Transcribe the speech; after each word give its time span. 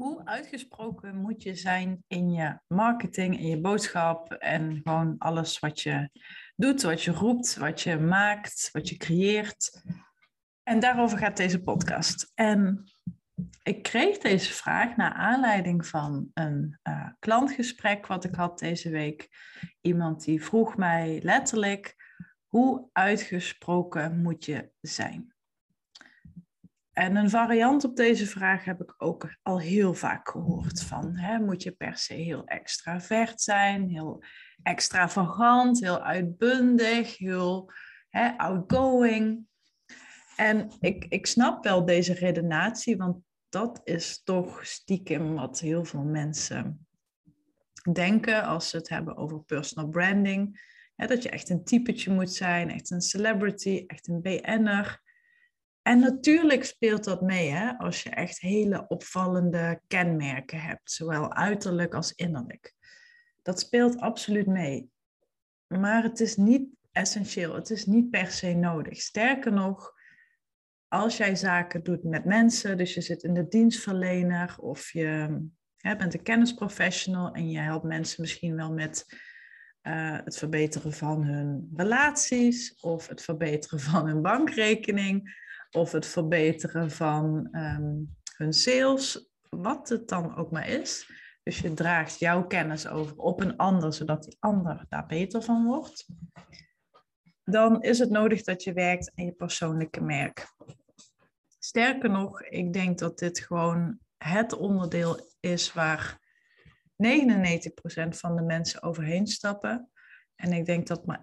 Hoe 0.00 0.24
uitgesproken 0.24 1.16
moet 1.16 1.42
je 1.42 1.54
zijn 1.54 2.04
in 2.06 2.32
je 2.32 2.58
marketing, 2.66 3.38
in 3.38 3.46
je 3.46 3.60
boodschap 3.60 4.32
en 4.32 4.80
gewoon 4.82 5.14
alles 5.18 5.58
wat 5.58 5.80
je 5.80 6.10
doet, 6.56 6.82
wat 6.82 7.02
je 7.02 7.10
roept, 7.10 7.56
wat 7.56 7.80
je 7.80 7.98
maakt, 7.98 8.68
wat 8.72 8.88
je 8.88 8.96
creëert? 8.96 9.84
En 10.62 10.80
daarover 10.80 11.18
gaat 11.18 11.36
deze 11.36 11.62
podcast. 11.62 12.32
En 12.34 12.84
ik 13.62 13.82
kreeg 13.82 14.18
deze 14.18 14.52
vraag 14.52 14.96
naar 14.96 15.12
aanleiding 15.12 15.86
van 15.86 16.30
een 16.34 16.78
uh, 16.82 17.08
klantgesprek 17.18 18.06
wat 18.06 18.24
ik 18.24 18.34
had 18.34 18.58
deze 18.58 18.90
week. 18.90 19.28
Iemand 19.80 20.24
die 20.24 20.44
vroeg 20.44 20.76
mij 20.76 21.20
letterlijk: 21.22 21.96
hoe 22.46 22.88
uitgesproken 22.92 24.22
moet 24.22 24.44
je 24.44 24.70
zijn? 24.80 25.34
En 27.00 27.16
een 27.16 27.30
variant 27.30 27.84
op 27.84 27.96
deze 27.96 28.26
vraag 28.26 28.64
heb 28.64 28.80
ik 28.80 28.94
ook 28.98 29.36
al 29.42 29.60
heel 29.60 29.94
vaak 29.94 30.28
gehoord. 30.28 30.82
Van, 30.82 31.16
hè, 31.16 31.38
moet 31.38 31.62
je 31.62 31.70
per 31.70 31.96
se 31.96 32.14
heel 32.14 32.44
extravert 32.44 33.40
zijn, 33.40 33.88
heel 33.88 34.22
extravagant, 34.62 35.80
heel 35.80 36.02
uitbundig, 36.02 37.18
heel 37.18 37.72
hè, 38.08 38.36
outgoing. 38.36 39.46
En 40.36 40.70
ik, 40.80 41.04
ik 41.08 41.26
snap 41.26 41.64
wel 41.64 41.84
deze 41.84 42.12
redenatie, 42.12 42.96
want 42.96 43.18
dat 43.48 43.80
is 43.84 44.22
toch 44.22 44.66
stiekem 44.66 45.34
wat 45.34 45.60
heel 45.60 45.84
veel 45.84 46.04
mensen 46.04 46.86
denken 47.92 48.44
als 48.44 48.68
ze 48.68 48.76
het 48.76 48.88
hebben 48.88 49.16
over 49.16 49.42
personal 49.42 49.88
branding. 49.88 50.68
Dat 50.96 51.22
je 51.22 51.30
echt 51.30 51.48
een 51.48 51.64
typetje 51.64 52.12
moet 52.12 52.32
zijn, 52.32 52.70
echt 52.70 52.90
een 52.90 53.00
celebrity, 53.00 53.84
echt 53.86 54.08
een 54.08 54.20
BN'er. 54.20 55.08
En 55.90 55.98
natuurlijk 55.98 56.64
speelt 56.64 57.04
dat 57.04 57.20
mee 57.20 57.50
hè, 57.50 57.78
als 57.78 58.02
je 58.02 58.10
echt 58.10 58.40
hele 58.40 58.84
opvallende 58.88 59.80
kenmerken 59.86 60.60
hebt, 60.60 60.92
zowel 60.92 61.32
uiterlijk 61.34 61.94
als 61.94 62.12
innerlijk. 62.12 62.74
Dat 63.42 63.60
speelt 63.60 64.00
absoluut 64.00 64.46
mee. 64.46 64.90
Maar 65.66 66.02
het 66.02 66.20
is 66.20 66.36
niet 66.36 66.68
essentieel, 66.92 67.54
het 67.54 67.70
is 67.70 67.86
niet 67.86 68.10
per 68.10 68.26
se 68.26 68.54
nodig. 68.54 69.00
Sterker 69.00 69.52
nog, 69.52 69.92
als 70.88 71.16
jij 71.16 71.36
zaken 71.36 71.82
doet 71.82 72.04
met 72.04 72.24
mensen, 72.24 72.76
dus 72.76 72.94
je 72.94 73.00
zit 73.00 73.22
in 73.22 73.34
de 73.34 73.48
dienstverlener 73.48 74.56
of 74.58 74.92
je 74.92 75.40
hè, 75.76 75.96
bent 75.96 76.14
een 76.14 76.22
kennisprofessional 76.22 77.32
en 77.32 77.50
je 77.50 77.58
helpt 77.58 77.84
mensen 77.84 78.20
misschien 78.20 78.56
wel 78.56 78.72
met 78.72 79.06
uh, 79.82 80.18
het 80.24 80.36
verbeteren 80.36 80.92
van 80.92 81.24
hun 81.24 81.70
relaties 81.76 82.80
of 82.80 83.08
het 83.08 83.22
verbeteren 83.22 83.80
van 83.80 84.06
hun 84.06 84.22
bankrekening 84.22 85.48
of 85.70 85.92
het 85.92 86.06
verbeteren 86.06 86.90
van 86.90 87.48
um, 87.52 88.16
hun 88.36 88.52
sales, 88.52 89.30
wat 89.48 89.88
het 89.88 90.08
dan 90.08 90.36
ook 90.36 90.50
maar 90.50 90.68
is. 90.68 91.10
Dus 91.42 91.58
je 91.58 91.74
draagt 91.74 92.18
jouw 92.18 92.46
kennis 92.46 92.88
over 92.88 93.16
op 93.16 93.40
een 93.40 93.56
ander, 93.56 93.92
zodat 93.92 94.22
die 94.22 94.36
ander 94.38 94.86
daar 94.88 95.06
beter 95.06 95.42
van 95.42 95.64
wordt. 95.64 96.06
Dan 97.44 97.82
is 97.82 97.98
het 97.98 98.10
nodig 98.10 98.42
dat 98.42 98.62
je 98.62 98.72
werkt 98.72 99.12
aan 99.14 99.24
je 99.24 99.32
persoonlijke 99.32 100.00
merk. 100.00 100.46
Sterker 101.58 102.10
nog, 102.10 102.42
ik 102.42 102.72
denk 102.72 102.98
dat 102.98 103.18
dit 103.18 103.38
gewoon 103.38 103.98
het 104.16 104.52
onderdeel 104.52 105.20
is 105.40 105.72
waar 105.72 106.18
99% 106.96 108.08
van 108.08 108.36
de 108.36 108.42
mensen 108.42 108.82
overheen 108.82 109.26
stappen. 109.26 109.90
En 110.34 110.52
ik 110.52 110.64
denk 110.64 110.86
dat 110.86 111.06
maar 111.06 111.20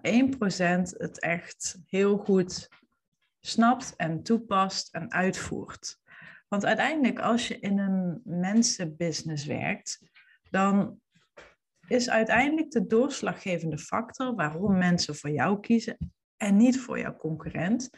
het 0.96 1.20
echt 1.20 1.78
heel 1.86 2.18
goed 2.18 2.68
snapt 3.40 3.96
en 3.96 4.22
toepast 4.22 4.94
en 4.94 5.12
uitvoert. 5.12 6.00
Want 6.48 6.64
uiteindelijk, 6.64 7.18
als 7.18 7.48
je 7.48 7.58
in 7.58 7.78
een 7.78 8.20
mensenbusiness 8.24 9.44
werkt, 9.44 10.00
dan 10.50 11.00
is 11.86 12.10
uiteindelijk 12.10 12.70
de 12.70 12.86
doorslaggevende 12.86 13.78
factor 13.78 14.34
waarom 14.34 14.78
mensen 14.78 15.16
voor 15.16 15.30
jou 15.30 15.60
kiezen 15.60 16.12
en 16.36 16.56
niet 16.56 16.80
voor 16.80 16.98
jouw 16.98 17.16
concurrent, 17.16 17.90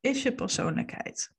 is 0.00 0.22
je 0.22 0.34
persoonlijkheid. 0.34 1.32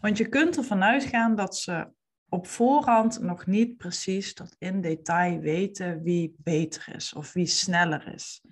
Want 0.00 0.18
je 0.18 0.28
kunt 0.28 0.56
ervan 0.56 0.82
uitgaan 0.82 1.34
dat 1.34 1.56
ze 1.56 1.92
op 2.28 2.46
voorhand 2.46 3.20
nog 3.20 3.46
niet 3.46 3.76
precies 3.76 4.34
tot 4.34 4.56
in 4.58 4.80
detail 4.80 5.38
weten 5.38 6.02
wie 6.02 6.34
beter 6.38 6.94
is 6.94 7.12
of 7.12 7.32
wie 7.32 7.46
sneller 7.46 8.14
is. 8.14 8.42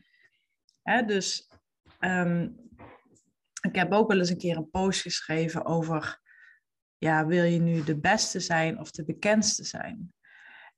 dus 1.07 1.51
ehm, 1.99 2.49
ik 3.61 3.75
heb 3.75 3.93
ook 3.93 4.09
wel 4.09 4.19
eens 4.19 4.31
een 4.31 4.39
keer 4.39 4.57
een 4.57 4.71
post 4.71 5.01
geschreven 5.01 5.65
over, 5.65 6.21
ja, 6.99 7.27
wil 7.27 7.45
je 7.45 7.59
nu 7.59 7.85
de 7.85 7.99
beste 7.99 8.41
zijn 8.41 8.79
of 8.79 8.91
de 8.91 9.05
bekendste 9.05 9.65
zijn? 9.65 10.13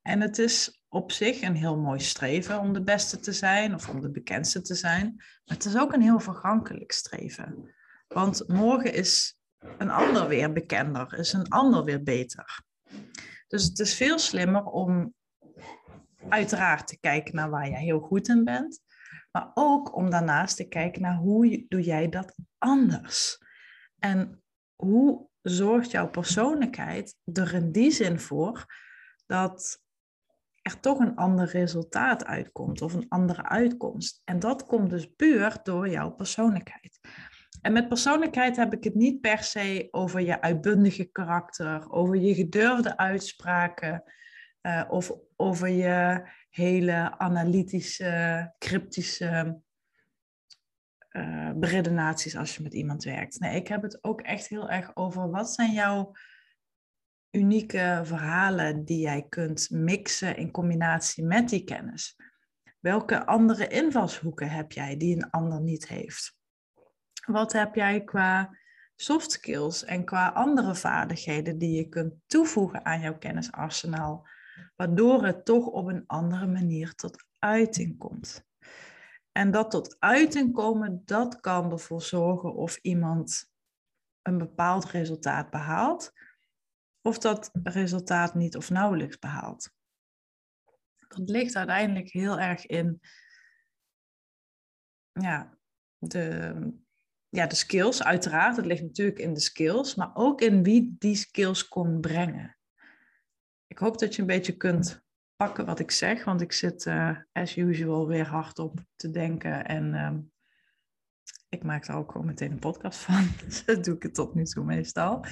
En 0.02 0.20
het 0.20 0.38
is 0.38 0.82
op 0.88 1.12
zich 1.12 1.42
een 1.42 1.56
heel 1.56 1.76
mooi 1.76 2.00
streven 2.00 2.58
om 2.58 2.72
de 2.72 2.82
beste 2.82 3.18
te 3.18 3.32
zijn 3.32 3.74
of 3.74 3.88
om 3.88 4.00
de 4.00 4.10
bekendste 4.10 4.62
te 4.62 4.74
zijn. 4.74 5.14
Maar 5.16 5.56
het 5.56 5.64
is 5.64 5.76
ook 5.76 5.92
een 5.92 6.02
heel 6.02 6.20
vergankelijk 6.20 6.92
streven. 6.92 7.74
Want 8.08 8.48
morgen 8.48 8.92
is 8.92 9.36
een 9.78 9.90
ander 9.90 10.28
weer 10.28 10.52
bekender, 10.52 11.18
is 11.18 11.32
een 11.32 11.48
ander 11.48 11.84
weer 11.84 12.02
beter. 12.02 12.62
Dus 13.48 13.64
het 13.64 13.78
is 13.78 13.94
veel 13.94 14.18
slimmer 14.18 14.64
om 14.64 15.14
uiteraard 16.28 16.86
te 16.86 16.98
kijken 16.98 17.34
naar 17.34 17.50
waar 17.50 17.68
je 17.68 17.76
heel 17.76 18.00
goed 18.00 18.28
in 18.28 18.44
bent. 18.44 18.80
Maar 19.32 19.50
ook 19.54 19.96
om 19.96 20.10
daarnaast 20.10 20.56
te 20.56 20.68
kijken 20.68 21.02
naar 21.02 21.16
hoe 21.16 21.64
doe 21.68 21.82
jij 21.82 22.08
dat 22.08 22.34
anders? 22.58 23.38
En 23.98 24.42
hoe 24.76 25.28
zorgt 25.42 25.90
jouw 25.90 26.10
persoonlijkheid 26.10 27.16
er 27.32 27.54
in 27.54 27.72
die 27.72 27.90
zin 27.90 28.20
voor 28.20 28.66
dat 29.26 29.80
er 30.62 30.80
toch 30.80 30.98
een 30.98 31.16
ander 31.16 31.46
resultaat 31.46 32.24
uitkomt 32.24 32.82
of 32.82 32.94
een 32.94 33.08
andere 33.08 33.48
uitkomst? 33.48 34.22
En 34.24 34.38
dat 34.38 34.66
komt 34.66 34.90
dus 34.90 35.06
puur 35.16 35.58
door 35.62 35.88
jouw 35.88 36.10
persoonlijkheid. 36.10 37.00
En 37.60 37.72
met 37.72 37.88
persoonlijkheid 37.88 38.56
heb 38.56 38.72
ik 38.72 38.84
het 38.84 38.94
niet 38.94 39.20
per 39.20 39.42
se 39.42 39.88
over 39.90 40.20
je 40.20 40.40
uitbundige 40.40 41.04
karakter, 41.04 41.90
over 41.90 42.16
je 42.16 42.34
gedurfde 42.34 42.96
uitspraken 42.96 44.02
uh, 44.62 44.84
of 44.88 45.12
over 45.36 45.68
je 45.68 46.28
hele 46.52 47.18
analytische, 47.18 48.54
cryptische 48.58 49.60
uh, 51.10 51.52
beredenaties 51.54 52.36
als 52.36 52.56
je 52.56 52.62
met 52.62 52.74
iemand 52.74 53.04
werkt. 53.04 53.40
Nee, 53.40 53.56
ik 53.56 53.68
heb 53.68 53.82
het 53.82 54.04
ook 54.04 54.20
echt 54.20 54.48
heel 54.48 54.70
erg 54.70 54.96
over 54.96 55.30
wat 55.30 55.50
zijn 55.50 55.72
jouw 55.72 56.12
unieke 57.30 58.00
verhalen 58.04 58.84
die 58.84 58.98
jij 58.98 59.26
kunt 59.28 59.70
mixen 59.70 60.36
in 60.36 60.50
combinatie 60.50 61.24
met 61.24 61.48
die 61.48 61.64
kennis. 61.64 62.16
Welke 62.80 63.26
andere 63.26 63.66
invalshoeken 63.66 64.50
heb 64.50 64.72
jij 64.72 64.96
die 64.96 65.16
een 65.16 65.30
ander 65.30 65.60
niet 65.60 65.88
heeft? 65.88 66.36
Wat 67.26 67.52
heb 67.52 67.74
jij 67.74 68.04
qua 68.04 68.56
soft 68.96 69.30
skills 69.30 69.84
en 69.84 70.04
qua 70.04 70.28
andere 70.28 70.74
vaardigheden 70.74 71.58
die 71.58 71.76
je 71.76 71.88
kunt 71.88 72.14
toevoegen 72.26 72.84
aan 72.84 73.00
jouw 73.00 73.18
kennisarsenaal? 73.18 74.28
Waardoor 74.76 75.24
het 75.24 75.44
toch 75.44 75.66
op 75.66 75.86
een 75.86 76.06
andere 76.06 76.46
manier 76.46 76.94
tot 76.94 77.24
uiting 77.38 77.98
komt. 77.98 78.44
En 79.32 79.50
dat 79.50 79.70
tot 79.70 79.96
uiting 79.98 80.52
komen, 80.52 81.02
dat 81.04 81.40
kan 81.40 81.70
ervoor 81.70 82.02
zorgen 82.02 82.54
of 82.54 82.76
iemand 82.76 83.50
een 84.22 84.38
bepaald 84.38 84.84
resultaat 84.84 85.50
behaalt, 85.50 86.12
of 87.00 87.18
dat 87.18 87.50
resultaat 87.62 88.34
niet 88.34 88.56
of 88.56 88.70
nauwelijks 88.70 89.18
behaalt. 89.18 89.72
Dat 91.08 91.28
ligt 91.28 91.56
uiteindelijk 91.56 92.08
heel 92.08 92.40
erg 92.40 92.66
in 92.66 93.00
ja, 95.12 95.58
de, 95.98 96.54
ja, 97.28 97.46
de 97.46 97.54
skills, 97.54 98.02
uiteraard. 98.02 98.56
Het 98.56 98.66
ligt 98.66 98.82
natuurlijk 98.82 99.18
in 99.18 99.34
de 99.34 99.40
skills, 99.40 99.94
maar 99.94 100.10
ook 100.14 100.40
in 100.40 100.62
wie 100.62 100.96
die 100.98 101.16
skills 101.16 101.68
kon 101.68 102.00
brengen 102.00 102.56
ik 103.72 103.78
hoop 103.78 103.98
dat 103.98 104.14
je 104.14 104.20
een 104.20 104.28
beetje 104.28 104.56
kunt 104.56 105.04
pakken 105.36 105.66
wat 105.66 105.78
ik 105.78 105.90
zeg, 105.90 106.24
want 106.24 106.40
ik 106.40 106.52
zit 106.52 106.86
uh, 106.86 107.18
as 107.32 107.56
usual 107.56 108.06
weer 108.06 108.26
hardop 108.26 108.80
te 108.96 109.10
denken 109.10 109.66
en 109.66 109.94
uh, 109.94 110.18
ik 111.48 111.62
maak 111.62 111.86
er 111.86 111.94
ook 111.94 112.12
gewoon 112.12 112.26
meteen 112.26 112.52
een 112.52 112.58
podcast 112.58 112.98
van. 112.98 113.24
dat 113.66 113.84
doe 113.84 113.94
ik 113.94 114.02
het 114.02 114.14
tot 114.14 114.34
nu 114.34 114.44
toe 114.44 114.64
meestal. 114.64 115.24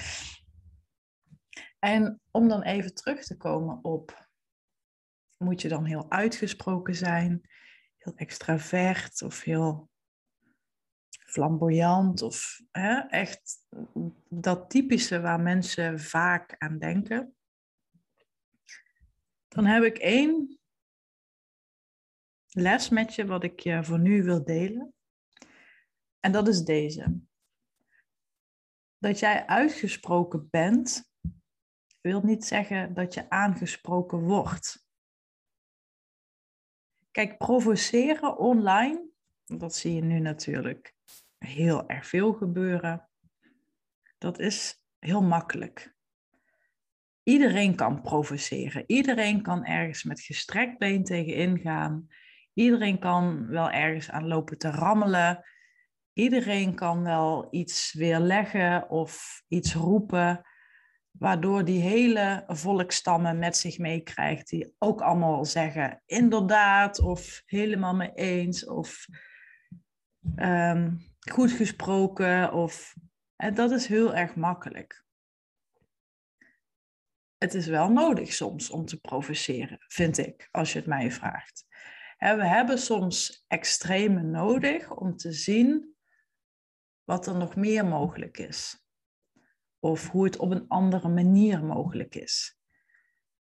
En 1.78 2.20
om 2.30 2.48
dan 2.48 2.62
even 2.62 2.94
terug 2.94 3.24
te 3.24 3.36
komen 3.36 3.84
op, 3.84 4.28
moet 5.36 5.60
je 5.62 5.68
dan 5.68 5.84
heel 5.84 6.10
uitgesproken 6.10 6.94
zijn? 6.94 7.48
heel 7.96 8.14
extravert 8.16 9.22
of 9.22 9.42
heel 9.42 9.90
flamboyant 11.08 12.22
of 12.22 12.60
hè, 12.70 12.98
echt 12.98 13.66
dat 14.28 14.70
typische 14.70 15.20
waar 15.20 15.40
mensen 15.40 16.00
vaak 16.00 16.54
aan 16.58 16.78
denken, 16.78 17.34
dan 19.54 19.66
heb 19.66 19.82
ik 19.82 19.98
één 19.98 20.58
les 22.48 22.88
met 22.88 23.14
je 23.14 23.26
wat 23.26 23.44
ik 23.44 23.60
je 23.60 23.84
voor 23.84 23.98
nu 23.98 24.22
wil 24.22 24.44
delen. 24.44 24.94
En 26.20 26.32
dat 26.32 26.48
is 26.48 26.62
deze. 26.62 27.20
Dat 28.98 29.18
jij 29.18 29.46
uitgesproken 29.46 30.48
bent, 30.50 31.12
wil 32.00 32.20
niet 32.22 32.44
zeggen 32.44 32.94
dat 32.94 33.14
je 33.14 33.30
aangesproken 33.30 34.20
wordt. 34.20 34.86
Kijk, 37.10 37.38
provoceren 37.38 38.38
online, 38.38 39.08
dat 39.44 39.74
zie 39.74 39.94
je 39.94 40.02
nu 40.02 40.18
natuurlijk 40.18 40.94
heel 41.38 41.88
erg 41.88 42.06
veel 42.06 42.32
gebeuren. 42.32 43.08
Dat 44.18 44.38
is 44.38 44.84
heel 44.98 45.22
makkelijk. 45.22 45.98
Iedereen 47.22 47.74
kan 47.74 48.00
provoceren. 48.00 48.84
Iedereen 48.86 49.42
kan 49.42 49.64
ergens 49.64 50.04
met 50.04 50.20
gestrekt 50.20 50.78
been 50.78 51.04
tegen 51.04 51.34
ingaan. 51.34 52.08
Iedereen 52.54 52.98
kan 52.98 53.46
wel 53.46 53.70
ergens 53.70 54.10
aan 54.10 54.26
lopen 54.26 54.58
te 54.58 54.70
rammelen. 54.70 55.44
Iedereen 56.12 56.74
kan 56.74 57.02
wel 57.02 57.48
iets 57.50 57.92
weerleggen 57.92 58.90
of 58.90 59.42
iets 59.48 59.74
roepen, 59.74 60.42
waardoor 61.10 61.64
die 61.64 61.80
hele 61.80 62.44
volkstammen 62.46 63.38
met 63.38 63.56
zich 63.56 63.78
meekrijgt, 63.78 64.48
die 64.48 64.74
ook 64.78 65.00
allemaal 65.00 65.44
zeggen 65.44 66.02
inderdaad 66.06 67.00
of 67.00 67.42
helemaal 67.46 67.94
mee 67.94 68.12
eens 68.14 68.66
of 68.66 69.06
ehm, 70.36 70.96
goed 71.30 71.50
gesproken 71.50 72.52
of 72.52 72.94
en 73.36 73.54
dat 73.54 73.70
is 73.70 73.86
heel 73.86 74.14
erg 74.14 74.34
makkelijk. 74.34 75.04
Het 77.40 77.54
is 77.54 77.66
wel 77.66 77.88
nodig 77.88 78.32
soms 78.32 78.70
om 78.70 78.84
te 78.84 79.00
provoceren, 79.00 79.78
vind 79.88 80.18
ik, 80.18 80.48
als 80.50 80.72
je 80.72 80.78
het 80.78 80.88
mij 80.88 81.10
vraagt. 81.10 81.66
We 82.18 82.46
hebben 82.46 82.78
soms 82.78 83.44
extreme 83.48 84.22
nodig 84.22 84.90
om 84.90 85.16
te 85.16 85.32
zien 85.32 85.94
wat 87.04 87.26
er 87.26 87.36
nog 87.36 87.56
meer 87.56 87.86
mogelijk 87.86 88.38
is. 88.38 88.84
Of 89.78 90.08
hoe 90.08 90.24
het 90.24 90.36
op 90.36 90.50
een 90.50 90.68
andere 90.68 91.08
manier 91.08 91.64
mogelijk 91.64 92.14
is. 92.14 92.58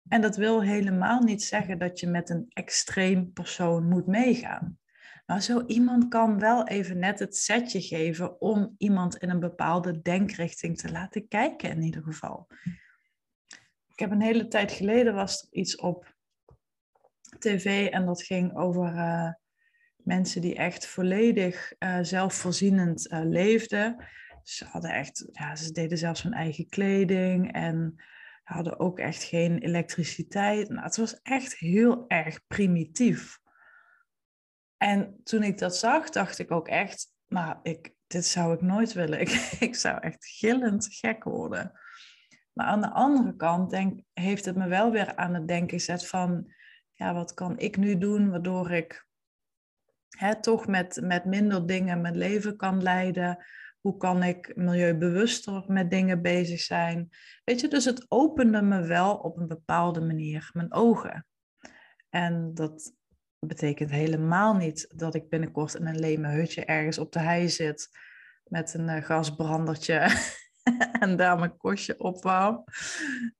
En 0.07 0.21
dat 0.21 0.35
wil 0.35 0.61
helemaal 0.61 1.21
niet 1.21 1.43
zeggen 1.43 1.77
dat 1.77 1.99
je 1.99 2.07
met 2.07 2.29
een 2.29 2.45
extreem 2.49 3.33
persoon 3.33 3.87
moet 3.87 4.07
meegaan. 4.07 4.79
Maar 5.25 5.41
zo 5.41 5.63
iemand 5.65 6.07
kan 6.07 6.39
wel 6.39 6.67
even 6.67 6.99
net 6.99 7.19
het 7.19 7.37
setje 7.37 7.81
geven 7.81 8.41
om 8.41 8.75
iemand 8.77 9.15
in 9.15 9.29
een 9.29 9.39
bepaalde 9.39 10.01
denkrichting 10.01 10.77
te 10.77 10.91
laten 10.91 11.27
kijken, 11.27 11.69
in 11.69 11.81
ieder 11.81 12.03
geval. 12.03 12.47
Ik 13.93 13.99
heb 13.99 14.11
een 14.11 14.21
hele 14.21 14.47
tijd 14.47 14.71
geleden 14.71 15.13
was 15.13 15.41
er 15.41 15.47
iets 15.51 15.75
op 15.75 16.15
tv 17.39 17.89
en 17.89 18.05
dat 18.05 18.23
ging 18.23 18.57
over 18.57 18.93
uh, 18.93 19.31
mensen 19.97 20.41
die 20.41 20.55
echt 20.55 20.87
volledig 20.87 21.73
uh, 21.79 21.97
zelfvoorzienend 22.01 23.11
uh, 23.11 23.19
leefden. 23.23 24.05
Ze 24.43 24.65
hadden 24.65 24.91
echt, 24.91 25.25
ja, 25.31 25.55
ze 25.55 25.71
deden 25.71 25.97
zelfs 25.97 26.21
hun 26.23 26.33
eigen 26.33 26.69
kleding 26.69 27.51
en 27.51 28.03
hadden 28.43 28.79
ook 28.79 28.99
echt 28.99 29.23
geen 29.23 29.57
elektriciteit. 29.57 30.69
Nou, 30.69 30.83
het 30.83 30.97
was 30.97 31.21
echt 31.21 31.57
heel 31.57 32.07
erg 32.07 32.47
primitief. 32.47 33.39
En 34.77 35.19
toen 35.23 35.43
ik 35.43 35.57
dat 35.57 35.77
zag, 35.77 36.09
dacht 36.09 36.39
ik 36.39 36.51
ook 36.51 36.67
echt, 36.67 37.13
nou, 37.27 37.57
ik, 37.63 37.93
dit 38.07 38.25
zou 38.25 38.53
ik 38.53 38.61
nooit 38.61 38.93
willen. 38.93 39.19
Ik, 39.25 39.29
ik 39.59 39.75
zou 39.75 39.99
echt 39.99 40.25
gillend 40.25 40.87
gek 40.89 41.23
worden. 41.23 41.71
Maar 42.53 42.65
aan 42.65 42.81
de 42.81 42.91
andere 42.91 43.35
kant 43.35 43.69
denk, 43.69 44.01
heeft 44.13 44.45
het 44.45 44.55
me 44.55 44.67
wel 44.67 44.91
weer 44.91 45.15
aan 45.15 45.33
het 45.33 45.47
denken 45.47 45.79
gezet 45.79 46.07
van, 46.07 46.53
ja, 46.91 47.13
wat 47.13 47.33
kan 47.33 47.59
ik 47.59 47.77
nu 47.77 47.97
doen 47.97 48.29
waardoor 48.29 48.71
ik 48.71 49.07
hè, 50.09 50.41
toch 50.41 50.67
met, 50.67 50.99
met 51.03 51.25
minder 51.25 51.67
dingen 51.67 52.01
mijn 52.01 52.17
leven 52.17 52.55
kan 52.55 52.81
leiden? 52.81 53.45
Hoe 53.81 53.97
kan 53.97 54.23
ik 54.23 54.55
milieubewuster 54.55 55.63
met 55.67 55.91
dingen 55.91 56.21
bezig 56.21 56.59
zijn? 56.59 57.09
Weet 57.43 57.59
je, 57.59 57.67
dus 57.67 57.85
het 57.85 58.05
opende 58.07 58.61
me 58.61 58.81
wel 58.81 59.15
op 59.15 59.37
een 59.37 59.47
bepaalde 59.47 60.01
manier 60.01 60.49
mijn 60.53 60.73
ogen. 60.73 61.25
En 62.09 62.53
dat 62.53 62.93
betekent 63.39 63.89
helemaal 63.89 64.55
niet 64.55 64.93
dat 64.95 65.15
ik 65.15 65.29
binnenkort 65.29 65.73
in 65.73 65.87
een 65.87 65.99
leme 65.99 66.27
hutje 66.27 66.65
ergens 66.65 66.97
op 66.97 67.11
de 67.11 67.19
hei 67.19 67.49
zit 67.49 67.89
met 68.43 68.73
een 68.73 68.87
uh, 68.89 69.03
gasbrandertje 69.03 70.07
en 70.99 71.15
daar 71.15 71.39
mijn 71.39 71.57
kostje 71.57 71.99
opwarm. 71.99 72.63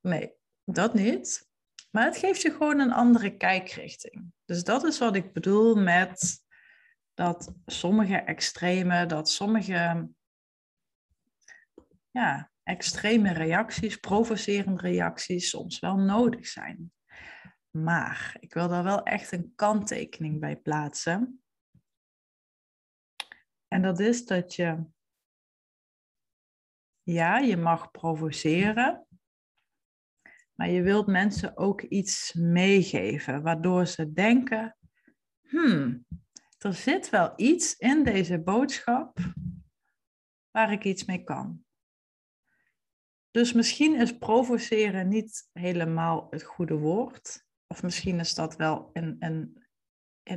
Nee, 0.01 0.33
dat 0.63 0.93
niet. 0.93 1.51
Maar 1.91 2.05
het 2.05 2.17
geeft 2.17 2.41
je 2.41 2.51
gewoon 2.51 2.79
een 2.79 2.91
andere 2.91 3.37
kijkrichting. 3.37 4.33
Dus 4.45 4.63
dat 4.63 4.83
is 4.83 4.99
wat 4.99 5.15
ik 5.15 5.33
bedoel 5.33 5.75
met 5.75 6.43
dat 7.13 7.53
sommige 7.65 8.15
extreme, 8.15 9.05
dat 9.05 9.29
sommige 9.29 10.09
ja, 12.11 12.51
extreme 12.63 13.33
reacties, 13.33 13.97
provocerende 13.97 14.81
reacties 14.81 15.49
soms 15.49 15.79
wel 15.79 15.97
nodig 15.97 16.47
zijn. 16.47 16.91
Maar 17.77 18.35
ik 18.39 18.53
wil 18.53 18.67
daar 18.67 18.83
wel 18.83 19.03
echt 19.03 19.31
een 19.31 19.53
kanttekening 19.55 20.39
bij 20.39 20.55
plaatsen. 20.55 21.43
En 23.67 23.81
dat 23.81 23.99
is 23.99 24.25
dat 24.25 24.55
je, 24.55 24.85
ja, 27.03 27.37
je 27.37 27.57
mag 27.57 27.91
provoceren, 27.91 29.07
maar 30.53 30.69
je 30.69 30.81
wilt 30.81 31.07
mensen 31.07 31.57
ook 31.57 31.81
iets 31.81 32.33
meegeven, 32.33 33.41
waardoor 33.41 33.85
ze 33.85 34.13
denken, 34.13 34.77
hmm, 35.41 36.05
er 36.57 36.73
zit 36.73 37.09
wel 37.09 37.33
iets 37.35 37.75
in 37.75 38.03
deze 38.03 38.39
boodschap 38.39 39.17
waar 40.51 40.71
ik 40.71 40.83
iets 40.83 41.05
mee 41.05 41.23
kan. 41.23 41.65
Dus 43.31 43.53
misschien 43.53 43.95
is 43.95 44.17
provoceren 44.17 45.07
niet 45.07 45.49
helemaal 45.53 46.27
het 46.29 46.43
goede 46.43 46.75
woord. 46.77 47.45
Of 47.67 47.83
misschien 47.83 48.19
is 48.19 48.35
dat 48.35 48.55
wel 48.55 48.89
in, 48.93 49.17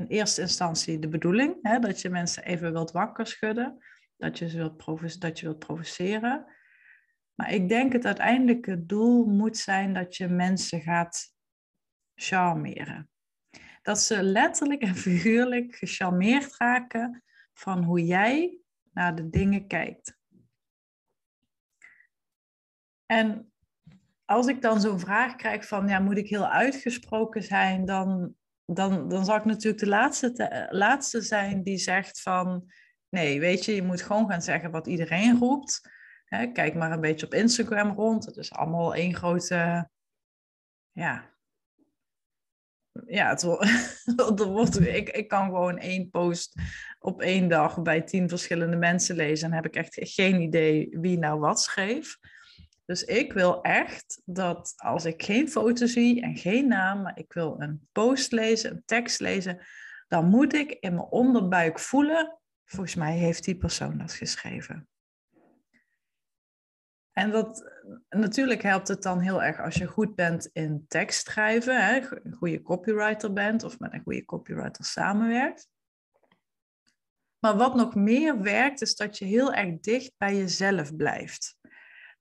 eerste 0.09 0.41
instantie 0.41 0.99
de 0.99 1.09
bedoeling, 1.09 1.59
hè, 1.63 1.79
dat 1.79 2.01
je 2.01 2.11
mensen 2.11 2.45
even 2.45 2.73
wilt 2.73 2.91
wakker 2.91 3.27
schudden, 3.27 3.79
dat 4.17 4.39
je, 4.39 4.49
ze 4.49 5.19
dat 5.19 5.39
je 5.39 5.47
wilt 5.47 5.59
provoceren. 5.59 6.56
Maar 7.37 7.53
ik 7.53 7.69
denk 7.69 7.93
het 7.93 8.07
uiteindelijke 8.07 8.87
doel 8.87 9.25
moet 9.25 9.57
zijn 9.57 9.95
dat 9.95 10.17
je 10.17 10.29
mensen 10.29 10.81
gaat 10.81 11.35
charmeren. 12.15 13.11
Dat 13.83 14.01
ze 14.01 14.23
letterlijk 14.23 14.83
en 14.83 14.97
figuurlijk 14.97 15.75
gecharmeerd 15.75 16.57
raken 16.57 17.23
van 17.55 17.85
hoe 17.85 18.05
jij 18.05 18.59
naar 18.93 19.15
de 19.15 19.31
dingen 19.31 19.67
kijkt. 19.67 20.19
En 23.07 23.53
als 24.25 24.47
ik 24.47 24.63
dan 24.63 24.81
zo'n 24.81 25.01
vraag 25.01 25.37
krijg 25.37 25.67
van, 25.67 25.89
ja, 25.89 25.99
moet 25.99 26.17
ik 26.17 26.29
heel 26.29 26.49
uitgesproken 26.49 27.43
zijn, 27.43 27.85
dan, 27.85 28.35
dan, 28.65 29.09
dan 29.09 29.25
zal 29.25 29.37
ik 29.37 29.45
natuurlijk 29.45 29.83
de 29.83 29.89
laatste, 29.89 30.67
laatste 30.71 31.21
zijn 31.21 31.63
die 31.63 31.79
zegt 31.79 32.21
van, 32.21 32.73
nee, 33.09 33.41
weet 33.41 33.65
je, 33.65 33.75
je 33.75 33.83
moet 33.83 34.03
gewoon 34.03 34.31
gaan 34.31 34.43
zeggen 34.43 34.71
wat 34.71 34.87
iedereen 34.87 35.39
roept. 35.39 35.95
Kijk 36.29 36.75
maar 36.75 36.93
een 36.93 37.01
beetje 37.01 37.27
op 37.27 37.35
Instagram 37.35 37.91
rond. 37.91 38.25
Het 38.25 38.37
is 38.37 38.53
allemaal 38.53 38.95
één 38.95 39.15
grote, 39.15 39.89
ja, 40.93 41.37
ja, 43.07 43.29
het, 43.29 43.43
wordt, 44.45 44.81
ik, 44.81 45.09
ik 45.09 45.29
kan 45.29 45.45
gewoon 45.45 45.79
één 45.79 46.11
post 46.11 46.61
op 46.99 47.21
één 47.21 47.49
dag 47.49 47.83
bij 47.83 48.03
tien 48.03 48.29
verschillende 48.29 48.77
mensen 48.77 49.17
lezen 49.17 49.49
en 49.49 49.55
heb 49.55 49.67
ik 49.67 49.77
echt 49.77 49.97
geen 49.99 50.41
idee 50.41 50.89
wie 51.01 51.19
nou 51.19 51.41
wat 51.41 51.61
schreef. 51.61 52.19
Dus 52.85 53.05
ik 53.05 53.33
wil 53.33 53.63
echt 53.63 54.23
dat 54.25 54.73
als 54.77 55.05
ik 55.05 55.23
geen 55.23 55.49
foto 55.49 55.87
zie 55.87 56.23
en 56.23 56.37
geen 56.37 56.69
naam, 56.69 57.03
maar 57.03 57.19
ik 57.19 57.33
wil 57.33 57.55
een 57.59 57.89
post 57.93 58.33
lezen, 58.33 58.71
een 58.71 58.83
tekst 58.85 59.21
lezen, 59.21 59.67
dan 60.09 60.29
moet 60.29 60.55
ik 60.55 60.71
in 60.71 60.95
mijn 60.95 61.07
onderbuik 61.07 61.79
voelen, 61.79 62.39
volgens 62.65 62.95
mij 62.95 63.17
heeft 63.17 63.45
die 63.45 63.57
persoon 63.57 63.99
dat 63.99 64.13
geschreven. 64.13 64.89
En 67.19 67.31
dat, 67.31 67.73
natuurlijk 68.09 68.63
helpt 68.63 68.89
het 68.89 69.03
dan 69.03 69.21
heel 69.21 69.43
erg 69.43 69.61
als 69.61 69.75
je 69.75 69.87
goed 69.87 70.15
bent 70.15 70.51
in 70.53 70.85
tekst 70.89 71.27
schrijven, 71.27 71.87
hè, 71.87 72.01
een 72.23 72.35
goede 72.35 72.63
copywriter 72.63 73.33
bent 73.33 73.63
of 73.63 73.79
met 73.79 73.93
een 73.93 74.03
goede 74.03 74.25
copywriter 74.25 74.85
samenwerkt. 74.85 75.69
Maar 77.39 77.57
wat 77.57 77.75
nog 77.75 77.95
meer 77.95 78.41
werkt, 78.43 78.83
is 78.83 78.97
dat 78.97 79.19
je 79.19 79.25
heel 79.25 79.53
erg 79.53 79.81
dicht 79.81 80.13
bij 80.17 80.37
jezelf 80.37 80.97
blijft 80.97 81.57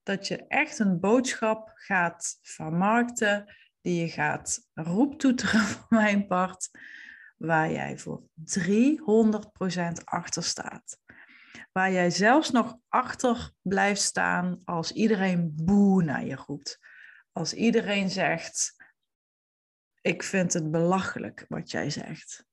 dat 0.05 0.27
je 0.27 0.47
echt 0.47 0.79
een 0.79 0.99
boodschap 0.99 1.71
gaat 1.75 2.39
vermarkten, 2.41 3.55
die 3.81 4.01
je 4.01 4.09
gaat 4.09 4.59
roeptoeteren 4.73 5.61
van 5.73 5.85
mijn 5.89 6.27
part, 6.27 6.69
waar 7.37 7.71
jij 7.71 7.97
voor 7.97 8.23
300% 8.23 10.03
achter 10.03 10.43
staat. 10.43 10.99
Waar 11.71 11.91
jij 11.91 12.09
zelfs 12.09 12.51
nog 12.51 12.77
achter 12.87 13.51
blijft 13.61 14.01
staan 14.01 14.61
als 14.65 14.91
iedereen 14.91 15.55
boe 15.55 16.03
naar 16.03 16.25
je 16.25 16.35
roept. 16.35 16.79
Als 17.31 17.53
iedereen 17.53 18.09
zegt, 18.09 18.75
ik 20.01 20.23
vind 20.23 20.53
het 20.53 20.71
belachelijk 20.71 21.45
wat 21.49 21.71
jij 21.71 21.89
zegt. 21.89 22.45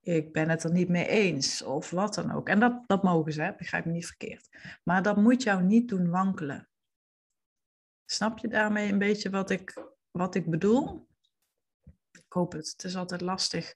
Ik 0.00 0.32
ben 0.32 0.48
het 0.48 0.64
er 0.64 0.72
niet 0.72 0.88
mee 0.88 1.06
eens 1.06 1.62
of 1.62 1.90
wat 1.90 2.14
dan 2.14 2.30
ook. 2.32 2.48
En 2.48 2.60
dat, 2.60 2.82
dat 2.86 3.02
mogen 3.02 3.32
ze, 3.32 3.54
begrijp 3.56 3.84
me 3.84 3.92
niet 3.92 4.06
verkeerd. 4.06 4.48
Maar 4.84 5.02
dat 5.02 5.16
moet 5.16 5.42
jou 5.42 5.62
niet 5.62 5.88
doen 5.88 6.10
wankelen. 6.10 6.68
Snap 8.04 8.38
je 8.38 8.48
daarmee 8.48 8.92
een 8.92 8.98
beetje 8.98 9.30
wat 9.30 9.50
ik, 9.50 9.84
wat 10.10 10.34
ik 10.34 10.50
bedoel? 10.50 11.08
Ik 12.10 12.32
hoop 12.32 12.52
het. 12.52 12.68
Het 12.68 12.84
is 12.84 12.96
altijd 12.96 13.20
lastig 13.20 13.74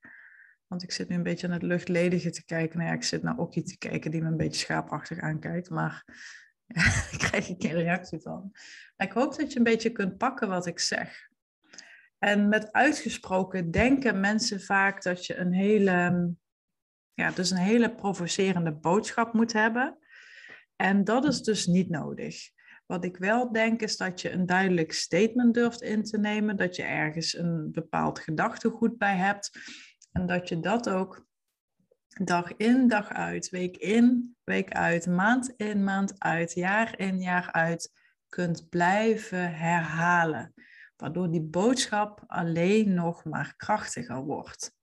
want 0.69 0.83
ik 0.83 0.93
zit 0.93 1.09
nu 1.09 1.17
een 1.17 1.23
beetje 1.23 1.47
aan 1.47 1.53
het 1.53 1.63
luchtledige 1.63 2.31
te 2.31 2.45
kijken. 2.45 2.79
Nou 2.79 2.95
ik 2.95 3.03
zit 3.03 3.23
naar 3.23 3.39
Okkie 3.39 3.63
te 3.63 3.79
kijken 3.79 4.11
die 4.11 4.23
me 4.23 4.29
een 4.29 4.37
beetje 4.37 4.61
schaapachtig 4.61 5.19
aankijkt. 5.19 5.71
Maar 5.71 6.05
ja, 6.67 6.83
daar 7.11 7.17
krijg 7.19 7.49
ik 7.49 7.63
geen 7.63 7.73
reactie 7.73 8.21
van. 8.21 8.53
Ik 8.97 9.13
hoop 9.13 9.37
dat 9.37 9.53
je 9.53 9.59
een 9.59 9.65
beetje 9.65 9.91
kunt 9.93 10.17
pakken 10.17 10.49
wat 10.49 10.67
ik 10.67 10.79
zeg. 10.79 11.29
En 12.19 12.49
met 12.49 12.73
uitgesproken 12.73 13.71
denken 13.71 14.21
mensen 14.21 14.61
vaak 14.61 15.03
dat 15.03 15.27
je 15.27 15.37
een 15.37 15.53
hele, 15.53 16.31
ja, 17.13 17.31
dus 17.31 17.51
een 17.51 17.57
hele 17.57 17.95
provocerende 17.95 18.73
boodschap 18.73 19.33
moet 19.33 19.53
hebben. 19.53 19.99
En 20.77 21.05
dat 21.05 21.25
is 21.25 21.43
dus 21.43 21.67
niet 21.67 21.89
nodig. 21.89 22.51
Wat 22.87 23.05
ik 23.05 23.17
wel 23.17 23.53
denk 23.53 23.81
is 23.81 23.97
dat 23.97 24.21
je 24.21 24.31
een 24.31 24.47
duidelijk 24.47 24.93
statement 24.93 25.55
durft 25.55 25.83
in 25.83 26.03
te 26.03 26.19
nemen, 26.19 26.57
dat 26.57 26.77
je 26.77 26.83
ergens 26.83 27.39
een 27.39 27.73
bepaald 27.73 28.19
gedachtegoed 28.19 28.99
bij 28.99 29.17
hebt 29.17 29.51
en 30.13 30.27
dat 30.27 30.49
je 30.49 30.61
dat 30.61 30.89
ook 30.89 31.27
dag 32.25 32.57
in, 32.57 32.89
dag 32.89 33.09
uit, 33.09 33.51
week 33.51 33.77
in, 33.77 34.37
week 34.45 34.73
uit, 34.73 35.07
maand 35.07 35.49
in, 35.57 35.85
maand 35.85 36.21
uit, 36.21 36.53
jaar 36.53 36.99
in, 36.99 37.21
jaar 37.21 37.53
uit 37.53 37.93
kunt 38.29 38.69
blijven 38.69 39.55
herhalen. 39.55 40.55
Waardoor 40.97 41.31
die 41.31 41.43
boodschap 41.43 42.25
alleen 42.27 42.95
nog 42.95 43.25
maar 43.25 43.55
krachtiger 43.57 44.25
wordt. 44.25 44.77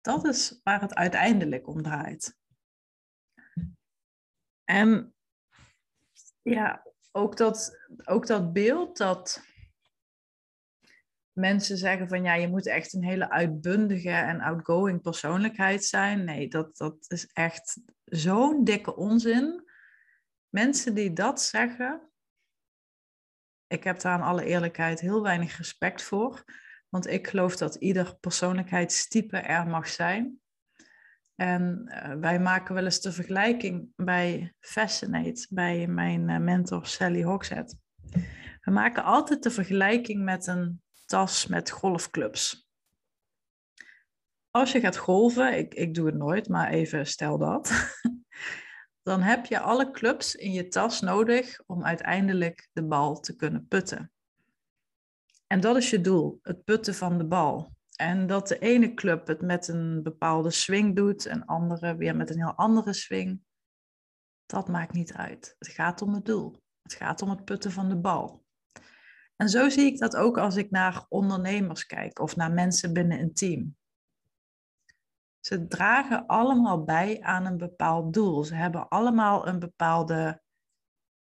Dat 0.00 0.24
is 0.24 0.60
waar 0.62 0.80
het 0.80 0.94
uiteindelijk 0.94 1.68
om 1.68 1.82
draait. 1.82 2.36
En 4.64 5.14
ja, 6.42 6.86
ook 7.12 7.36
dat, 7.36 7.78
ook 8.04 8.26
dat 8.26 8.52
beeld 8.52 8.96
dat 8.96 9.47
mensen 11.38 11.76
zeggen 11.76 12.08
van 12.08 12.22
ja, 12.22 12.34
je 12.34 12.48
moet 12.48 12.66
echt 12.66 12.92
een 12.92 13.04
hele 13.04 13.30
uitbundige 13.30 14.10
en 14.10 14.40
outgoing 14.40 15.02
persoonlijkheid 15.02 15.84
zijn. 15.84 16.24
Nee, 16.24 16.48
dat, 16.48 16.76
dat 16.76 16.96
is 17.08 17.30
echt 17.32 17.80
zo'n 18.04 18.64
dikke 18.64 18.96
onzin. 18.96 19.70
Mensen 20.48 20.94
die 20.94 21.12
dat 21.12 21.42
zeggen, 21.42 22.10
ik 23.66 23.84
heb 23.84 24.00
daar 24.00 24.12
aan 24.12 24.28
alle 24.28 24.44
eerlijkheid 24.44 25.00
heel 25.00 25.22
weinig 25.22 25.56
respect 25.56 26.02
voor. 26.02 26.44
Want 26.88 27.06
ik 27.06 27.26
geloof 27.26 27.56
dat 27.56 27.74
ieder 27.74 28.16
persoonlijkheidstype 28.20 29.36
er 29.36 29.66
mag 29.66 29.88
zijn. 29.88 30.40
En 31.34 31.84
uh, 31.88 32.14
wij 32.14 32.40
maken 32.40 32.74
wel 32.74 32.84
eens 32.84 33.00
de 33.00 33.12
vergelijking 33.12 33.92
bij 33.96 34.54
Fascinate, 34.60 35.46
bij 35.50 35.86
mijn 35.86 36.28
uh, 36.28 36.38
mentor 36.38 36.86
Sally 36.86 37.22
Hogshead. 37.22 37.76
We 38.60 38.70
maken 38.70 39.04
altijd 39.04 39.42
de 39.42 39.50
vergelijking 39.50 40.24
met 40.24 40.46
een 40.46 40.82
tas 41.08 41.46
met 41.46 41.70
golfclubs. 41.70 42.68
Als 44.50 44.72
je 44.72 44.80
gaat 44.80 44.96
golven, 44.96 45.58
ik, 45.58 45.74
ik 45.74 45.94
doe 45.94 46.06
het 46.06 46.14
nooit, 46.14 46.48
maar 46.48 46.68
even 46.68 47.06
stel 47.06 47.38
dat. 47.38 47.72
Dan 49.02 49.22
heb 49.22 49.46
je 49.46 49.60
alle 49.60 49.90
clubs 49.90 50.34
in 50.34 50.52
je 50.52 50.68
tas 50.68 51.00
nodig 51.00 51.62
om 51.66 51.84
uiteindelijk 51.84 52.68
de 52.72 52.84
bal 52.84 53.20
te 53.20 53.36
kunnen 53.36 53.66
putten. 53.66 54.12
En 55.46 55.60
dat 55.60 55.76
is 55.76 55.90
je 55.90 56.00
doel, 56.00 56.38
het 56.42 56.64
putten 56.64 56.94
van 56.94 57.18
de 57.18 57.26
bal. 57.26 57.76
En 57.96 58.26
dat 58.26 58.48
de 58.48 58.58
ene 58.58 58.94
club 58.94 59.26
het 59.26 59.42
met 59.42 59.68
een 59.68 60.02
bepaalde 60.02 60.50
swing 60.50 60.96
doet 60.96 61.26
en 61.26 61.44
andere 61.44 61.96
weer 61.96 62.16
met 62.16 62.30
een 62.30 62.38
heel 62.38 62.54
andere 62.54 62.92
swing, 62.92 63.40
dat 64.46 64.68
maakt 64.68 64.92
niet 64.92 65.12
uit. 65.12 65.54
Het 65.58 65.68
gaat 65.68 66.02
om 66.02 66.14
het 66.14 66.24
doel. 66.24 66.62
Het 66.82 66.94
gaat 66.94 67.22
om 67.22 67.30
het 67.30 67.44
putten 67.44 67.72
van 67.72 67.88
de 67.88 67.96
bal. 67.96 68.46
En 69.40 69.48
zo 69.48 69.68
zie 69.68 69.86
ik 69.86 69.98
dat 69.98 70.16
ook 70.16 70.38
als 70.38 70.56
ik 70.56 70.70
naar 70.70 71.04
ondernemers 71.08 71.86
kijk 71.86 72.18
of 72.18 72.36
naar 72.36 72.52
mensen 72.52 72.92
binnen 72.92 73.20
een 73.20 73.34
team. 73.34 73.76
Ze 75.40 75.66
dragen 75.66 76.26
allemaal 76.26 76.84
bij 76.84 77.20
aan 77.20 77.46
een 77.46 77.56
bepaald 77.56 78.14
doel. 78.14 78.44
Ze 78.44 78.54
hebben 78.54 78.88
allemaal 78.88 79.46
een 79.46 79.58
bepaalde 79.58 80.42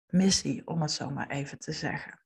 missie, 0.06 0.66
om 0.66 0.82
het 0.82 0.90
zo 0.90 1.10
maar 1.10 1.28
even 1.28 1.58
te 1.58 1.72
zeggen. 1.72 2.22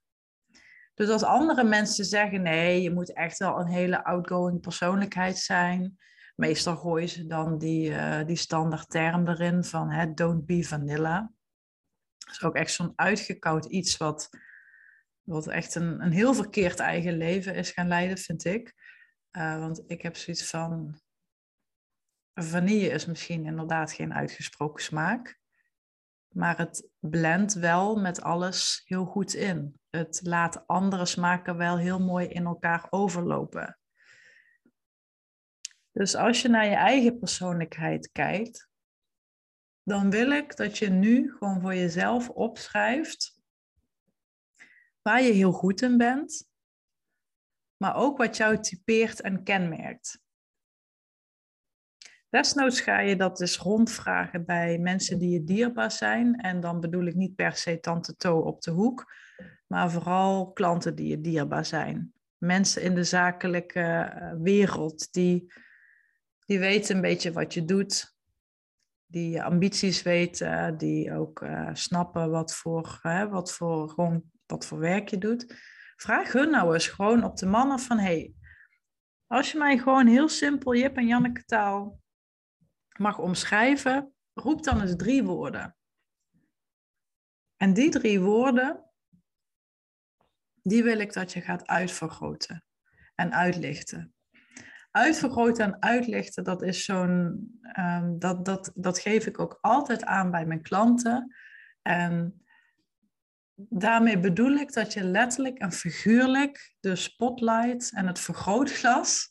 Dus 0.95 1.09
als 1.09 1.23
andere 1.23 1.65
mensen 1.65 2.05
zeggen: 2.05 2.43
nee, 2.43 2.83
je 2.83 2.93
moet 2.93 3.13
echt 3.13 3.39
wel 3.39 3.61
een 3.61 3.67
hele 3.67 4.05
outgoing 4.05 4.61
persoonlijkheid 4.61 5.39
zijn. 5.39 5.99
Meestal 6.37 6.77
gooien 6.77 7.09
ze 7.09 7.27
dan 7.27 7.59
die, 7.59 7.91
uh, 7.91 8.25
die 8.27 8.37
standaard 8.37 8.91
term 8.91 9.29
erin 9.29 9.65
van 9.65 9.91
hè, 9.91 10.15
don't 10.15 10.47
be 10.47 10.65
vanilla. 10.65 11.33
Dat 12.19 12.35
is 12.35 12.43
ook 12.43 12.55
echt 12.55 12.73
zo'n 12.73 12.93
uitgekoud 12.97 13.65
iets 13.65 13.97
wat 13.97 14.29
wat 15.23 15.47
echt 15.47 15.75
een, 15.75 16.01
een 16.01 16.13
heel 16.13 16.35
verkeerd 16.35 16.79
eigen 16.79 17.17
leven 17.17 17.55
is 17.55 17.71
gaan 17.71 17.89
leiden, 17.89 18.19
vind 18.19 18.45
ik. 18.45 18.75
Uh, 19.33 19.59
want 19.59 19.83
ik 19.87 20.03
heb 20.03 20.17
zoiets 20.17 20.51
van. 20.51 21.01
Vanille 22.35 22.89
is 22.89 23.07
misschien 23.07 23.47
inderdaad 23.47 23.93
geen 23.93 24.15
uitgesproken 24.15 24.83
smaak. 24.85 25.41
Maar 26.29 26.59
het 26.59 26.89
blendt 26.99 27.55
wel 27.55 27.97
met 27.97 28.23
alles 28.23 28.83
heel 28.85 29.05
goed 29.05 29.35
in. 29.35 29.81
Het 29.91 30.21
laat 30.23 30.67
andere 30.67 31.07
smaken 31.07 31.57
wel 31.57 31.79
heel 31.79 32.01
mooi 32.01 32.27
in 32.27 32.45
elkaar 32.45 32.87
overlopen. 32.91 33.79
Dus 35.93 36.15
als 36.15 36.43
je 36.43 36.49
naar 36.49 36.67
je 36.67 36.75
eigen 36.75 37.19
persoonlijkheid 37.19 38.11
kijkt, 38.13 38.69
dan 39.83 40.11
wil 40.11 40.31
ik 40.31 40.57
dat 40.57 40.79
je 40.79 40.89
nu 40.89 41.33
gewoon 41.33 41.61
voor 41.61 41.75
jezelf 41.75 42.29
opschrijft 42.29 43.42
waar 45.03 45.23
je 45.23 45.33
heel 45.33 45.53
goed 45.53 45.83
in 45.83 45.97
bent, 45.97 46.51
maar 47.77 47.97
ook 47.97 48.19
wat 48.19 48.37
jou 48.37 48.61
typeert 48.61 49.21
en 49.21 49.43
kenmerkt. 49.43 50.21
Desnoods 52.29 52.81
ga 52.81 53.01
je 53.01 53.17
dat 53.17 53.37
dus 53.37 53.59
rondvragen 53.59 54.45
bij 54.45 54.79
mensen 54.79 55.19
die 55.19 55.31
je 55.31 55.45
dierbaar 55.45 55.91
zijn. 55.91 56.37
En 56.37 56.61
dan 56.61 56.81
bedoel 56.81 57.05
ik 57.05 57.15
niet 57.15 57.35
per 57.35 57.57
se 57.57 57.81
tante 57.81 58.17
To 58.17 58.41
op 58.41 58.63
de 58.63 58.71
hoek, 58.71 59.13
maar 59.67 59.91
vooral 59.91 60.53
klanten 60.53 60.95
die 60.95 61.09
je 61.09 61.21
dierbaar 61.21 61.67
zijn. 61.67 62.13
Mensen 62.37 62.83
in 62.83 62.95
de 62.95 63.05
zakelijke 63.05 63.81
eh, 63.81 64.33
wereld 64.39 65.13
die, 65.13 65.53
die 66.47 66.59
weten 66.59 66.95
een 66.95 67.01
beetje 67.01 67.33
wat 67.33 67.55
je 67.55 67.65
doet, 67.65 68.17
die 69.07 69.31
je 69.31 69.43
ambities 69.43 70.03
weten, 70.03 70.77
die 70.77 71.13
ook 71.13 71.41
uh, 71.41 71.71
snappen 71.73 72.31
wat 72.31 72.55
voor, 72.55 72.99
hè, 73.03 73.29
wat 73.29 73.53
voor 73.53 73.89
gewoon 73.89 74.32
wat 74.53 74.67
voor 74.67 74.79
werk 74.79 75.09
je 75.09 75.19
doet. 75.19 75.55
Vraag 75.97 76.33
hun 76.33 76.51
nou 76.51 76.75
eens 76.75 76.89
gewoon 76.89 77.25
op 77.25 77.37
de 77.37 77.47
mannen 77.47 77.79
van, 77.79 77.99
hey, 77.99 78.35
als 79.27 79.53
je 79.53 79.59
mij 79.59 79.79
gewoon 79.79 80.07
heel 80.07 80.29
simpel 80.29 80.75
Jip 80.75 80.97
en 80.97 81.07
Janneke 81.07 81.45
taal 81.45 82.01
mag 82.99 83.19
omschrijven, 83.19 84.15
roep 84.33 84.63
dan 84.63 84.81
eens 84.81 84.97
drie 84.97 85.25
woorden. 85.25 85.77
En 87.57 87.73
die 87.73 87.91
drie 87.91 88.21
woorden, 88.21 88.85
die 90.63 90.83
wil 90.83 90.99
ik 90.99 91.13
dat 91.13 91.33
je 91.33 91.41
gaat 91.41 91.67
uitvergroten 91.67 92.65
en 93.15 93.33
uitlichten. 93.33 94.15
Uitvergroten 94.91 95.65
en 95.65 95.83
uitlichten, 95.83 96.45
dat 96.45 96.63
is 96.63 96.85
zo'n, 96.85 97.11
um, 97.79 98.19
dat, 98.19 98.45
dat, 98.45 98.73
dat 98.75 98.99
geef 98.99 99.27
ik 99.27 99.39
ook 99.39 99.59
altijd 99.61 100.05
aan 100.05 100.31
bij 100.31 100.47
mijn 100.47 100.63
klanten. 100.63 101.35
En 101.83 102.42
daarmee 103.55 104.19
bedoel 104.19 104.53
ik 104.53 104.73
dat 104.73 104.93
je 104.93 105.05
letterlijk 105.05 105.59
en 105.59 105.73
figuurlijk 105.73 106.75
de 106.81 106.97
spotlight 106.97 107.93
en 107.93 108.07
het 108.07 108.19
vergrootglas 108.19 109.31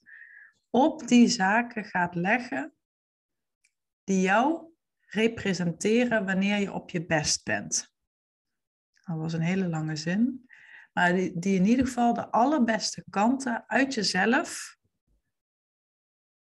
op 0.70 1.08
die 1.08 1.28
zaken 1.28 1.86
gaat 1.86 2.16
leggen 2.16 2.74
die 4.04 4.22
jou 4.22 4.74
representeren 5.00 6.26
wanneer 6.26 6.58
je 6.58 6.72
op 6.72 6.90
je 6.90 7.06
best 7.06 7.44
bent. 7.44 7.94
Dat 9.04 9.18
was 9.18 9.34
een 9.34 9.42
hele 9.42 9.68
lange 9.68 9.96
zin, 9.96 10.50
maar 10.94 11.14
die, 11.14 11.56
in 11.56 11.66
ieder 11.66 11.86
geval 11.86 12.14
de 12.14 12.32
allerbeste 12.32 13.04
kanten 13.10 13.64
uit 13.68 13.94
jezelf 13.94 14.78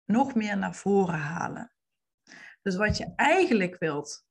nog 0.04 0.34
meer 0.34 0.58
naar 0.58 0.74
voren 0.74 1.18
halen. 1.18 1.72
Dus 2.62 2.76
wat 2.76 2.96
je 2.96 3.12
eigenlijk 3.16 3.78
wilt, 3.78 4.26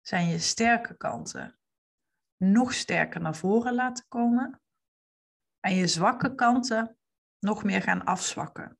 zijn 0.00 0.28
je 0.28 0.38
sterke 0.38 0.96
kanten 0.96 1.59
nog 2.40 2.74
sterker 2.74 3.20
naar 3.20 3.36
voren 3.36 3.74
laten 3.74 4.04
komen 4.08 4.60
en 5.60 5.74
je 5.74 5.86
zwakke 5.86 6.34
kanten 6.34 6.96
nog 7.38 7.64
meer 7.64 7.82
gaan 7.82 8.04
afzwakken. 8.04 8.78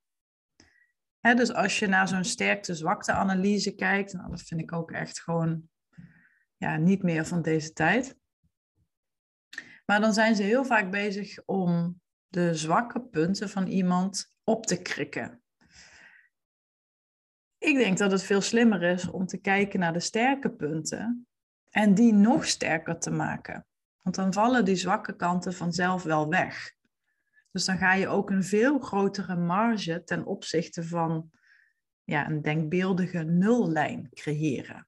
dus 1.19 1.53
als 1.53 1.79
je 1.79 1.87
naar 1.87 2.07
zo'n 2.07 2.23
sterkte-zwakte-analyse 2.23 3.75
kijkt, 3.75 4.13
nou, 4.13 4.29
dat 4.29 4.41
vind 4.41 4.61
ik 4.61 4.73
ook 4.73 4.91
echt 4.91 5.21
gewoon 5.21 5.69
ja, 6.57 6.77
niet 6.77 7.03
meer 7.03 7.25
van 7.25 7.41
deze 7.41 7.73
tijd. 7.73 8.17
Maar 9.85 10.01
dan 10.01 10.13
zijn 10.13 10.35
ze 10.35 10.43
heel 10.43 10.65
vaak 10.65 10.91
bezig 10.91 11.45
om 11.45 12.01
de 12.27 12.55
zwakke 12.55 13.01
punten 13.01 13.49
van 13.49 13.67
iemand 13.67 14.35
op 14.43 14.65
te 14.65 14.81
krikken. 14.81 15.43
Ik 17.57 17.77
denk 17.77 17.97
dat 17.97 18.11
het 18.11 18.23
veel 18.23 18.41
slimmer 18.41 18.83
is 18.83 19.07
om 19.07 19.25
te 19.25 19.37
kijken 19.37 19.79
naar 19.79 19.93
de 19.93 19.99
sterke 19.99 20.51
punten 20.51 21.27
en 21.71 21.93
die 21.93 22.13
nog 22.13 22.45
sterker 22.45 22.99
te 22.99 23.11
maken. 23.11 23.65
Want 24.01 24.15
dan 24.15 24.33
vallen 24.33 24.65
die 24.65 24.75
zwakke 24.75 25.15
kanten 25.15 25.53
vanzelf 25.53 26.03
wel 26.03 26.29
weg. 26.29 26.73
Dus 27.51 27.65
dan 27.65 27.77
ga 27.77 27.93
je 27.93 28.07
ook 28.07 28.29
een 28.29 28.43
veel 28.43 28.79
grotere 28.79 29.35
marge 29.35 30.03
ten 30.03 30.25
opzichte 30.25 30.83
van 30.83 31.31
ja, 32.03 32.29
een 32.29 32.41
denkbeeldige 32.41 33.23
nullijn 33.23 34.09
creëren. 34.13 34.87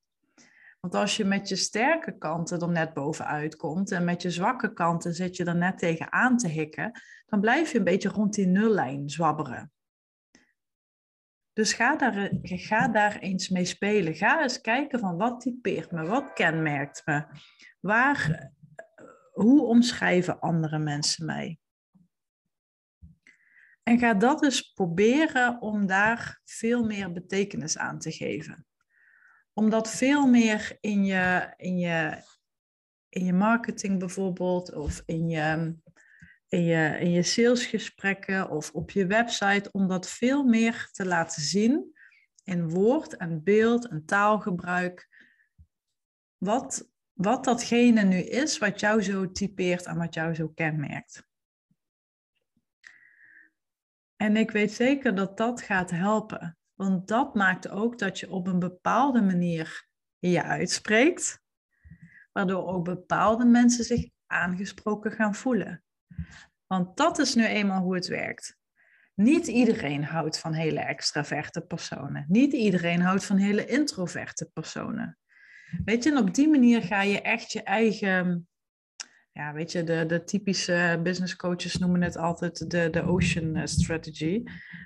Want 0.80 0.96
als 0.96 1.18
je 1.18 1.26
met 1.26 1.50
je 1.50 1.56
sterke 1.56 2.18
kanten 2.18 2.60
er 2.60 2.70
net 2.70 2.94
bovenuit 2.94 3.56
komt 3.56 3.92
en 3.92 4.04
met 4.04 4.22
je 4.22 4.32
zwakke 4.32 4.74
kanten 4.74 5.14
zit 5.14 5.36
je 5.36 5.46
er 5.46 5.56
net 5.56 5.78
tegenaan 5.78 6.38
te 6.38 6.48
hikken, 6.48 7.02
dan 7.26 7.40
blijf 7.40 7.72
je 7.72 7.78
een 7.78 7.84
beetje 7.84 8.10
rond 8.10 8.34
die 8.34 8.48
nullijn 8.48 9.10
zwabberen. 9.10 9.73
Dus 11.54 11.74
ga 11.74 11.96
daar, 11.96 12.30
ga 12.42 12.88
daar 12.88 13.20
eens 13.20 13.50
mee 13.50 13.66
spelen. 13.66 14.16
Ga 14.16 14.42
eens 14.42 14.62
kijken 14.62 15.00
van 15.00 15.18
wat 15.18 15.42
typeert 15.42 15.92
me, 15.92 16.06
wat 16.06 16.34
kenmerkt 16.34 17.02
me. 17.06 17.26
Waar, 17.80 18.52
hoe 19.32 19.66
omschrijven 19.66 20.40
andere 20.40 20.80
mensen 20.80 21.26
mij? 21.26 21.58
En 23.84 24.00
ga 24.00 24.14
dat 24.14 24.44
eens 24.44 24.62
proberen 24.62 25.62
om 25.62 25.86
daar 25.86 26.42
veel 26.44 26.86
meer 26.86 27.12
betekenis 27.12 27.78
aan 27.78 28.00
te 28.00 28.12
geven. 28.12 28.66
Om 29.54 29.70
dat 29.70 29.90
veel 29.90 30.28
meer 30.28 30.78
in 30.80 31.06
je, 31.06 31.54
in 31.58 31.78
je, 31.78 32.24
in 33.10 33.26
je 33.26 33.34
marketing 33.34 34.00
bijvoorbeeld, 34.00 34.74
of 34.74 35.04
in 35.06 35.30
je, 35.30 35.76
in, 36.54 36.64
je, 36.64 36.98
in 37.00 37.12
je 37.12 37.24
salesgesprekken 37.24 38.50
of 38.50 38.72
op 38.72 38.92
je 38.92 39.06
website, 39.06 39.72
om 39.72 39.88
dat 39.88 40.10
veel 40.10 40.44
meer 40.44 40.90
te 40.92 41.06
laten 41.06 41.42
zien 41.42 41.96
in 42.44 42.70
woord 42.70 43.18
en 43.18 43.44
beeld 43.44 43.88
en 43.88 44.06
taalgebruik. 44.06 45.10
Wat, 46.38 46.90
wat 47.14 47.44
datgene 47.44 48.04
nu 48.04 48.18
is 48.18 48.58
wat 48.58 48.80
jou 48.80 49.02
zo 49.02 49.32
typeert 49.32 49.86
en 49.86 49.98
wat 49.98 50.14
jou 50.14 50.34
zo 50.34 50.48
kenmerkt. 50.48 51.28
En 54.16 54.38
ik 54.38 54.52
weet 54.52 54.72
zeker 54.72 55.16
dat 55.16 55.38
dat 55.38 55.62
gaat 55.62 55.92
helpen. 55.92 56.58
Want 56.74 57.08
dat 57.08 57.36
maakt 57.36 57.70
ook 57.70 58.00
dat 58.00 58.20
je 58.20 58.32
op 58.32 58.48
een 58.48 58.60
bepaalde 58.60 59.22
manier 59.22 59.88
je 60.20 60.44
uitspreekt, 60.44 61.42
waardoor 62.32 62.68
ook 62.68 62.86
bepaalde 62.86 63.46
mensen 63.46 63.84
zich 63.84 64.10
aangesproken 64.28 65.12
gaan 65.12 65.36
voelen. 65.36 65.83
Want 66.68 66.98
dat 66.98 67.20
is 67.20 67.36
nu 67.36 67.46
eenmaal 67.46 67.82
hoe 67.82 67.96
het 67.96 68.08
werkt. 68.08 68.58
Niet 69.16 69.48
iedereen 69.48 70.04
houdt 70.04 70.40
van 70.40 70.54
hele 70.54 70.80
extraverte 70.80 71.62
personen. 71.62 72.26
Niet 72.28 72.54
iedereen 72.54 73.02
houdt 73.02 73.26
van 73.26 73.38
hele 73.38 73.66
introverte 73.66 74.50
personen. 74.54 75.18
Weet 75.86 76.04
je, 76.04 76.10
en 76.10 76.18
op 76.18 76.34
die 76.34 76.48
manier 76.48 76.82
ga 76.82 77.02
je 77.02 77.22
echt 77.22 77.52
je 77.52 77.64
eigen 77.64 78.48
ja, 79.34 79.54
weet 79.54 79.72
je, 79.72 79.84
de, 79.84 80.06
de 80.06 80.24
typische 80.24 81.00
business 81.04 81.36
coaches 81.36 81.78
noemen 81.78 82.02
het 82.02 82.18
altijd 82.18 82.72
de, 82.72 82.90
de 82.90 83.04
ocean 83.04 83.56
eh, 83.56 83.66
strategy. 83.66 84.44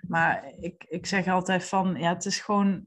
Maar 0.08 0.54
ik, 0.60 0.84
ik 0.84 1.06
zeg 1.06 1.28
altijd 1.28 1.64
van, 1.64 1.96
ja, 1.96 2.14
het 2.14 2.26
is 2.26 2.40
gewoon, 2.40 2.86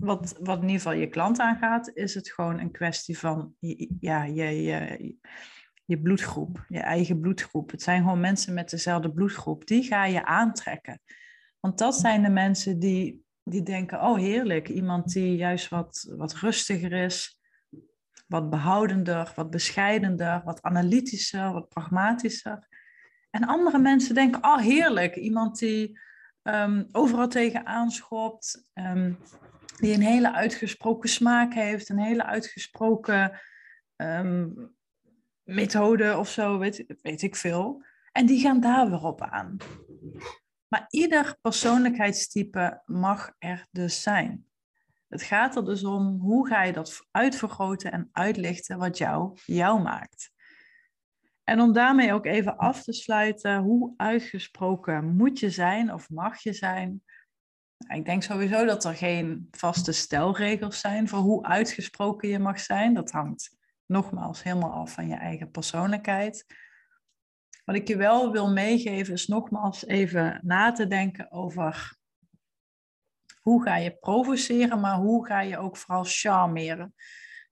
wat, 0.00 0.36
wat 0.40 0.56
in 0.56 0.68
ieder 0.68 0.80
geval 0.80 0.92
je 0.92 1.08
klant 1.08 1.38
aangaat, 1.38 1.90
is 1.94 2.14
het 2.14 2.30
gewoon 2.30 2.58
een 2.58 2.70
kwestie 2.70 3.18
van, 3.18 3.54
ja, 4.00 4.24
je, 4.24 4.62
je, 4.62 5.14
je 5.90 6.00
bloedgroep, 6.00 6.64
je 6.68 6.80
eigen 6.80 7.20
bloedgroep. 7.20 7.70
Het 7.70 7.82
zijn 7.82 8.02
gewoon 8.02 8.20
mensen 8.20 8.54
met 8.54 8.70
dezelfde 8.70 9.12
bloedgroep. 9.12 9.66
Die 9.66 9.82
ga 9.82 10.04
je 10.04 10.24
aantrekken. 10.24 11.00
Want 11.60 11.78
dat 11.78 11.94
zijn 11.94 12.22
de 12.22 12.30
mensen 12.30 12.78
die, 12.78 13.24
die 13.42 13.62
denken, 13.62 14.00
oh 14.00 14.18
heerlijk, 14.18 14.68
iemand 14.68 15.12
die 15.12 15.36
juist 15.36 15.68
wat, 15.68 16.14
wat 16.16 16.34
rustiger 16.34 16.92
is 16.92 17.40
wat 18.30 18.50
behoudender, 18.50 19.32
wat 19.34 19.50
bescheidender, 19.50 20.42
wat 20.44 20.62
analytischer, 20.62 21.52
wat 21.52 21.68
pragmatischer. 21.68 22.68
En 23.30 23.44
andere 23.44 23.78
mensen 23.78 24.14
denken, 24.14 24.44
oh 24.44 24.58
heerlijk, 24.58 25.16
iemand 25.16 25.58
die 25.58 25.98
um, 26.42 26.86
overal 26.92 27.28
tegen 27.28 27.66
aanschopt, 27.66 28.66
um, 28.74 29.18
die 29.76 29.94
een 29.94 30.02
hele 30.02 30.32
uitgesproken 30.32 31.08
smaak 31.08 31.54
heeft, 31.54 31.88
een 31.88 31.98
hele 31.98 32.24
uitgesproken 32.24 33.40
um, 33.96 34.74
methode 35.54 36.16
of 36.18 36.28
zo, 36.28 36.58
weet, 36.58 36.84
weet 37.02 37.22
ik 37.22 37.36
veel. 37.36 37.84
En 38.12 38.26
die 38.26 38.40
gaan 38.40 38.60
daar 38.60 38.90
weer 38.90 39.04
op 39.04 39.22
aan. 39.22 39.56
Maar 40.68 40.86
ieder 40.88 41.36
persoonlijkheidstype 41.40 42.82
mag 42.86 43.32
er 43.38 43.66
dus 43.70 44.02
zijn. 44.02 44.44
Het 45.08 45.22
gaat 45.22 45.56
er 45.56 45.64
dus 45.64 45.84
om 45.84 46.18
hoe 46.20 46.48
ga 46.48 46.62
je 46.62 46.72
dat 46.72 47.06
uitvergroten 47.10 47.92
en 47.92 48.08
uitlichten 48.12 48.78
wat 48.78 48.98
jou 48.98 49.38
jou 49.44 49.82
maakt. 49.82 50.32
En 51.44 51.60
om 51.60 51.72
daarmee 51.72 52.12
ook 52.12 52.26
even 52.26 52.56
af 52.56 52.82
te 52.82 52.92
sluiten, 52.92 53.58
hoe 53.58 53.94
uitgesproken 53.96 55.16
moet 55.16 55.38
je 55.38 55.50
zijn 55.50 55.92
of 55.92 56.10
mag 56.10 56.42
je 56.42 56.52
zijn? 56.52 57.02
Ik 57.88 58.04
denk 58.04 58.22
sowieso 58.22 58.64
dat 58.64 58.84
er 58.84 58.94
geen 58.94 59.48
vaste 59.50 59.92
stelregels 59.92 60.80
zijn 60.80 61.08
voor 61.08 61.18
hoe 61.18 61.44
uitgesproken 61.44 62.28
je 62.28 62.38
mag 62.38 62.60
zijn. 62.60 62.94
Dat 62.94 63.10
hangt 63.10 63.58
nogmaals 63.90 64.42
helemaal 64.42 64.72
af 64.72 64.92
van 64.92 65.08
je 65.08 65.14
eigen 65.14 65.50
persoonlijkheid. 65.50 66.46
Wat 67.64 67.74
ik 67.74 67.88
je 67.88 67.96
wel 67.96 68.32
wil 68.32 68.52
meegeven 68.52 69.12
is 69.12 69.26
nogmaals 69.26 69.86
even 69.86 70.40
na 70.42 70.72
te 70.72 70.86
denken 70.86 71.30
over 71.30 71.98
hoe 73.40 73.62
ga 73.62 73.76
je 73.76 73.96
provoceren, 73.96 74.80
maar 74.80 74.96
hoe 74.96 75.26
ga 75.26 75.40
je 75.40 75.58
ook 75.58 75.76
vooral 75.76 76.04
charmeren. 76.06 76.94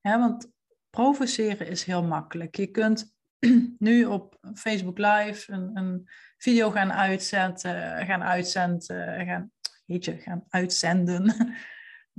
want 0.01 0.51
provoceren 0.91 1.67
is 1.67 1.85
heel 1.85 2.03
makkelijk. 2.05 2.57
Je 2.57 2.67
kunt 2.67 3.15
nu 3.79 4.05
op 4.05 4.39
Facebook 4.55 4.99
Live 4.99 5.53
een, 5.53 5.77
een 5.77 6.09
video 6.37 6.71
gaan 6.71 6.93
uitzetten, 6.93 8.07
gaan 8.07 8.23
uitzenden, 8.23 9.27
gaan, 9.27 9.51
je, 9.85 10.17
gaan 10.19 10.45
uitzenden. 10.49 11.55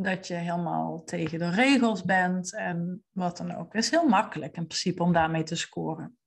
Dat 0.01 0.27
je 0.27 0.33
helemaal 0.33 1.03
tegen 1.03 1.39
de 1.39 1.49
regels 1.49 2.03
bent 2.03 2.53
en 2.53 3.03
wat 3.11 3.37
dan 3.37 3.55
ook. 3.55 3.73
Het 3.73 3.83
is 3.83 3.89
heel 3.89 4.07
makkelijk 4.07 4.55
in 4.57 4.67
principe 4.67 5.03
om 5.03 5.13
daarmee 5.13 5.43
te 5.43 5.55
scoren. 5.55 6.17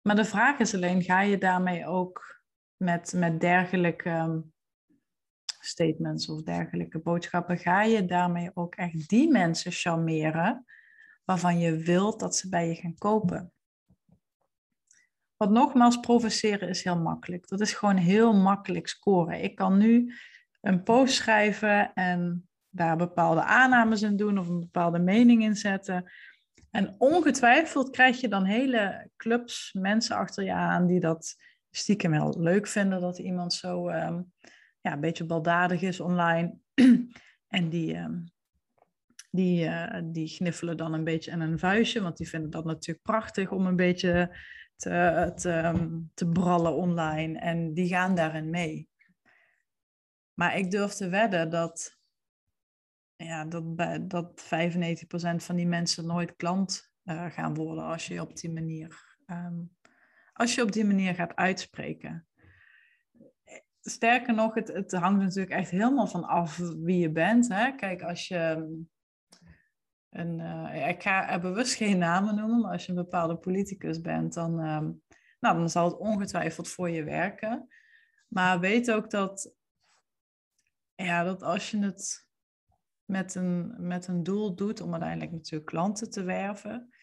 Maar 0.00 0.16
de 0.16 0.24
vraag 0.24 0.58
is 0.58 0.74
alleen, 0.74 1.02
ga 1.02 1.20
je 1.20 1.38
daarmee 1.38 1.86
ook 1.86 2.42
met, 2.76 3.12
met 3.16 3.40
dergelijke 3.40 4.44
statements 5.60 6.28
of 6.28 6.42
dergelijke 6.42 6.98
boodschappen, 6.98 7.58
ga 7.58 7.82
je 7.82 8.04
daarmee 8.04 8.50
ook 8.54 8.74
echt 8.74 9.08
die 9.08 9.30
mensen 9.30 9.72
charmeren 9.72 10.64
waarvan 11.24 11.58
je 11.58 11.76
wilt 11.76 12.20
dat 12.20 12.36
ze 12.36 12.48
bij 12.48 12.68
je 12.68 12.74
gaan 12.74 12.98
kopen. 12.98 13.52
Want 15.36 15.50
nogmaals, 15.50 16.00
provoceren 16.00 16.68
is 16.68 16.84
heel 16.84 17.00
makkelijk. 17.00 17.48
Dat 17.48 17.60
is 17.60 17.72
gewoon 17.72 17.96
heel 17.96 18.32
makkelijk 18.32 18.88
scoren. 18.88 19.42
Ik 19.42 19.54
kan 19.54 19.78
nu 19.78 20.12
een 20.60 20.82
post 20.82 21.14
schrijven 21.14 21.94
en 21.94 22.48
daar 22.68 22.96
bepaalde 22.96 23.42
aannames 23.42 24.02
in 24.02 24.16
doen 24.16 24.38
of 24.38 24.48
een 24.48 24.60
bepaalde 24.60 24.98
mening 24.98 25.42
in 25.42 25.56
zetten. 25.56 26.10
En 26.70 26.94
ongetwijfeld 26.98 27.90
krijg 27.90 28.20
je 28.20 28.28
dan 28.28 28.44
hele 28.44 29.10
clubs 29.16 29.72
mensen 29.72 30.16
achter 30.16 30.44
je 30.44 30.52
aan 30.52 30.86
die 30.86 31.00
dat 31.00 31.36
stiekem 31.70 32.12
heel 32.12 32.34
leuk 32.38 32.66
vinden 32.66 33.00
dat 33.00 33.18
iemand 33.18 33.52
zo 33.52 33.88
ehm, 33.88 34.22
ja, 34.80 34.92
een 34.92 35.00
beetje 35.00 35.24
baldadig 35.24 35.82
is 35.82 36.00
online. 36.00 36.58
en 37.58 37.68
die, 37.68 37.94
uh, 37.94 38.06
die, 39.30 39.64
uh, 39.64 40.00
die 40.04 40.28
gniffelen 40.28 40.76
dan 40.76 40.92
een 40.92 41.04
beetje 41.04 41.30
in 41.30 41.40
een 41.40 41.58
vuistje, 41.58 42.02
want 42.02 42.16
die 42.16 42.28
vinden 42.28 42.50
dat 42.50 42.64
natuurlijk 42.64 43.02
prachtig 43.02 43.50
om 43.50 43.66
een 43.66 43.76
beetje 43.76 44.36
te, 44.76 45.32
te, 45.34 45.52
um, 45.52 46.10
te 46.14 46.28
brallen 46.28 46.74
online. 46.74 47.38
En 47.38 47.74
die 47.74 47.88
gaan 47.88 48.14
daarin 48.14 48.50
mee. 48.50 48.89
Maar 50.34 50.56
ik 50.56 50.70
durf 50.70 50.92
te 50.92 51.08
wedden 51.08 51.50
dat, 51.50 51.98
ja, 53.16 53.44
dat, 53.44 53.76
dat 54.10 54.42
95% 54.42 55.36
van 55.36 55.56
die 55.56 55.66
mensen 55.66 56.06
nooit 56.06 56.36
klant 56.36 56.92
uh, 57.04 57.30
gaan 57.30 57.54
worden 57.54 57.84
als 57.84 58.06
je 58.06 58.20
op 58.20 58.36
die 58.36 58.50
manier, 58.50 59.16
um, 59.26 59.76
als 60.32 60.54
je 60.54 60.62
op 60.62 60.72
die 60.72 60.84
manier 60.84 61.14
gaat 61.14 61.36
uitspreken 61.36 62.28
sterker 63.80 64.34
nog, 64.34 64.54
het, 64.54 64.68
het 64.68 64.92
hangt 64.92 65.20
natuurlijk 65.20 65.52
echt 65.52 65.70
helemaal 65.70 66.06
van 66.06 66.24
af 66.24 66.56
wie 66.56 66.98
je 66.98 67.10
bent. 67.10 67.48
Hè? 67.48 67.74
Kijk, 67.74 68.02
als 68.02 68.28
je 68.28 68.68
een, 70.10 70.38
uh, 70.38 70.88
ik 70.88 71.02
ga 71.02 71.30
er 71.30 71.40
bewust 71.40 71.74
geen 71.74 71.98
namen 71.98 72.34
noemen, 72.34 72.60
maar 72.60 72.72
als 72.72 72.84
je 72.84 72.90
een 72.90 73.02
bepaalde 73.04 73.36
politicus 73.36 74.00
bent, 74.00 74.34
dan, 74.34 74.52
um, 74.52 75.02
nou, 75.40 75.58
dan 75.58 75.70
zal 75.70 75.84
het 75.84 75.98
ongetwijfeld 75.98 76.68
voor 76.68 76.90
je 76.90 77.04
werken. 77.04 77.68
Maar 78.28 78.60
weet 78.60 78.90
ook 78.90 79.10
dat 79.10 79.54
ja, 81.04 81.24
dat 81.24 81.42
als 81.42 81.70
je 81.70 81.78
het 81.78 82.28
met 83.04 83.34
een, 83.34 83.86
met 83.86 84.06
een 84.06 84.22
doel 84.22 84.54
doet 84.54 84.80
om 84.80 84.92
uiteindelijk 84.92 85.32
natuurlijk 85.32 85.70
klanten 85.70 86.10
te 86.10 86.22
werven, 86.22 86.94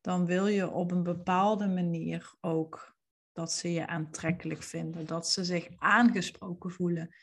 dan 0.00 0.26
wil 0.26 0.46
je 0.46 0.70
op 0.70 0.90
een 0.90 1.02
bepaalde 1.02 1.68
manier 1.68 2.34
ook 2.40 2.98
dat 3.32 3.52
ze 3.52 3.72
je 3.72 3.86
aantrekkelijk 3.86 4.62
vinden, 4.62 5.06
dat 5.06 5.28
ze 5.28 5.44
zich 5.44 5.68
aangesproken 5.76 6.70
voelen. 6.70 7.14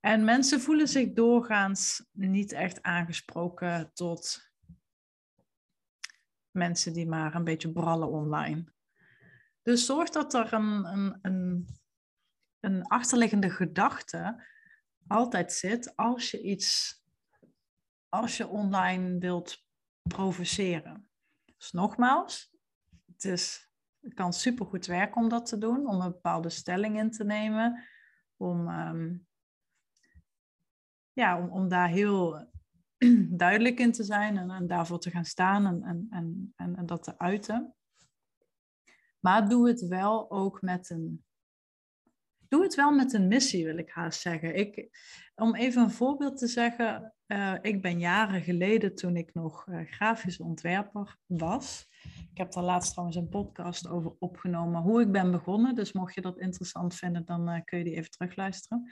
En 0.00 0.24
mensen 0.24 0.60
voelen 0.60 0.88
zich 0.88 1.12
doorgaans 1.12 2.08
niet 2.10 2.52
echt 2.52 2.82
aangesproken 2.82 3.90
tot 3.94 4.50
mensen 6.50 6.92
die 6.92 7.06
maar 7.06 7.34
een 7.34 7.44
beetje 7.44 7.72
brallen 7.72 8.08
online. 8.08 8.64
Dus 9.62 9.86
zorg 9.86 10.10
dat 10.10 10.34
er 10.34 10.52
een, 10.52 10.84
een, 10.84 11.18
een, 11.22 11.68
een 12.60 12.86
achterliggende 12.86 13.50
gedachte 13.50 14.50
altijd 15.06 15.52
zit 15.52 15.96
als 15.96 16.30
je 16.30 16.42
iets, 16.42 17.00
als 18.08 18.36
je 18.36 18.48
online 18.48 19.18
wilt 19.18 19.64
provoceren. 20.02 21.08
Dus 21.56 21.72
nogmaals, 21.72 22.56
het, 23.06 23.24
is, 23.24 23.70
kan 24.14 24.32
supergoed 24.32 24.86
werken 24.86 25.22
om 25.22 25.28
dat 25.28 25.46
te 25.46 25.58
doen, 25.58 25.86
om 25.86 26.00
een 26.00 26.12
bepaalde 26.12 26.50
stelling 26.50 26.98
in 26.98 27.10
te 27.10 27.24
nemen, 27.24 27.84
om, 28.36 28.68
ehm, 28.68 29.16
ja, 31.12 31.38
om, 31.38 31.50
om 31.50 31.68
daar 31.68 31.88
heel 31.88 32.50
duidelijk 33.44 33.78
in 33.78 33.92
te 33.92 34.04
zijn 34.04 34.36
en, 34.36 34.50
en 34.50 34.66
daarvoor 34.66 34.98
te 34.98 35.10
gaan 35.10 35.24
staan 35.24 35.66
en, 35.66 35.82
en, 36.10 36.52
en, 36.56 36.76
en 36.76 36.86
dat 36.86 37.02
te 37.02 37.18
uiten. 37.18 37.74
Maar 39.20 39.48
doe 39.48 39.68
het 39.68 39.86
wel 39.86 40.30
ook 40.30 40.62
met 40.62 40.90
een. 40.90 41.24
Doe 42.52 42.62
het 42.62 42.74
wel 42.74 42.90
met 42.90 43.12
een 43.12 43.28
missie, 43.28 43.64
wil 43.64 43.76
ik 43.76 43.90
haast 43.90 44.20
zeggen. 44.20 44.56
Ik, 44.56 44.88
om 45.34 45.54
even 45.54 45.82
een 45.82 45.90
voorbeeld 45.90 46.38
te 46.38 46.46
zeggen. 46.46 47.14
Uh, 47.26 47.54
ik 47.60 47.82
ben 47.82 47.98
jaren 47.98 48.42
geleden, 48.42 48.94
toen 48.94 49.16
ik 49.16 49.34
nog 49.34 49.66
uh, 49.66 49.80
grafisch 49.90 50.40
ontwerper 50.40 51.18
was. 51.26 51.88
Ik 52.30 52.38
heb 52.38 52.52
daar 52.52 52.64
laatst 52.64 52.90
trouwens 52.90 53.18
een 53.18 53.28
podcast 53.28 53.88
over 53.88 54.14
opgenomen. 54.18 54.82
Hoe 54.82 55.00
ik 55.00 55.12
ben 55.12 55.30
begonnen. 55.30 55.74
Dus 55.74 55.92
mocht 55.92 56.14
je 56.14 56.20
dat 56.20 56.38
interessant 56.38 56.94
vinden, 56.94 57.24
dan 57.24 57.48
uh, 57.48 57.60
kun 57.64 57.78
je 57.78 57.84
die 57.84 57.94
even 57.94 58.10
terugluisteren. 58.10 58.90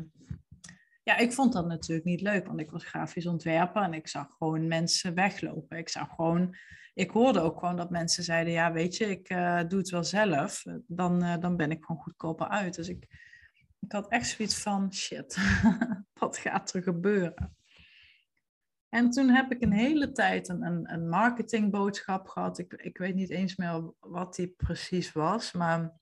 ja, 1.02 1.16
ik 1.16 1.32
vond 1.32 1.52
dat 1.52 1.66
natuurlijk 1.66 2.06
niet 2.06 2.20
leuk, 2.20 2.46
want 2.46 2.60
ik 2.60 2.70
was 2.70 2.84
grafisch 2.84 3.26
ontwerper 3.26 3.82
en 3.82 3.94
ik 3.94 4.08
zag 4.08 4.26
gewoon 4.38 4.68
mensen 4.68 5.14
weglopen. 5.14 5.78
Ik 5.78 5.88
zag 5.88 6.08
gewoon, 6.08 6.56
ik 6.94 7.10
hoorde 7.10 7.40
ook 7.40 7.58
gewoon 7.58 7.76
dat 7.76 7.90
mensen 7.90 8.24
zeiden, 8.24 8.52
ja 8.52 8.72
weet 8.72 8.96
je, 8.96 9.06
ik 9.06 9.30
uh, 9.30 9.60
doe 9.68 9.78
het 9.78 9.90
wel 9.90 10.04
zelf, 10.04 10.64
dan, 10.86 11.40
dan 11.40 11.56
ben 11.56 11.70
ik 11.70 11.84
gewoon 11.84 12.02
goedkoper 12.02 12.48
uit. 12.48 12.74
Dus 12.74 12.88
ik, 12.88 13.06
ik 13.80 13.92
had 13.92 14.08
echt 14.08 14.28
zoiets 14.28 14.58
van, 14.58 14.94
shit, 14.94 15.38
wat 16.20 16.36
gaat 16.36 16.74
er 16.74 16.82
gebeuren? 16.82 17.56
En 18.94 19.10
toen 19.10 19.28
heb 19.28 19.52
ik 19.52 19.62
een 19.62 19.72
hele 19.72 20.12
tijd 20.12 20.48
een, 20.48 20.62
een, 20.62 20.92
een 20.92 21.08
marketingboodschap 21.08 22.28
gehad. 22.28 22.58
Ik, 22.58 22.72
ik 22.72 22.98
weet 22.98 23.14
niet 23.14 23.30
eens 23.30 23.56
meer 23.56 23.92
wat 24.00 24.34
die 24.34 24.48
precies 24.48 25.12
was, 25.12 25.52
maar 25.52 25.92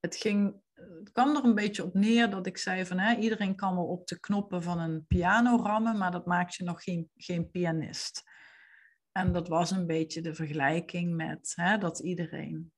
het, 0.00 0.16
ging, 0.16 0.54
het 0.74 1.12
kwam 1.12 1.36
er 1.36 1.44
een 1.44 1.54
beetje 1.54 1.84
op 1.84 1.94
neer 1.94 2.30
dat 2.30 2.46
ik 2.46 2.58
zei 2.58 2.86
van 2.86 2.98
hè, 2.98 3.16
iedereen 3.16 3.56
kan 3.56 3.74
wel 3.74 3.86
op 3.86 4.06
de 4.06 4.20
knoppen 4.20 4.62
van 4.62 4.78
een 4.78 5.06
piano 5.06 5.56
rammen, 5.56 5.98
maar 5.98 6.10
dat 6.10 6.26
maakt 6.26 6.54
je 6.54 6.64
nog 6.64 6.82
geen, 6.82 7.10
geen 7.16 7.50
pianist. 7.50 8.22
En 9.12 9.32
dat 9.32 9.48
was 9.48 9.70
een 9.70 9.86
beetje 9.86 10.20
de 10.20 10.34
vergelijking 10.34 11.14
met 11.14 11.52
hè, 11.56 11.78
dat 11.78 11.98
iedereen 11.98 12.72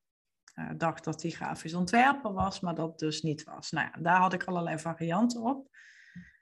uh, 0.54 0.70
dacht 0.76 1.04
dat 1.04 1.22
hij 1.22 1.30
grafisch 1.30 1.74
ontwerper 1.74 2.32
was, 2.32 2.60
maar 2.60 2.74
dat 2.74 2.98
dus 2.98 3.22
niet 3.22 3.44
was. 3.44 3.70
Nou 3.70 3.88
ja, 3.92 4.02
daar 4.02 4.20
had 4.20 4.32
ik 4.32 4.44
allerlei 4.44 4.78
varianten 4.78 5.42
op. 5.42 5.68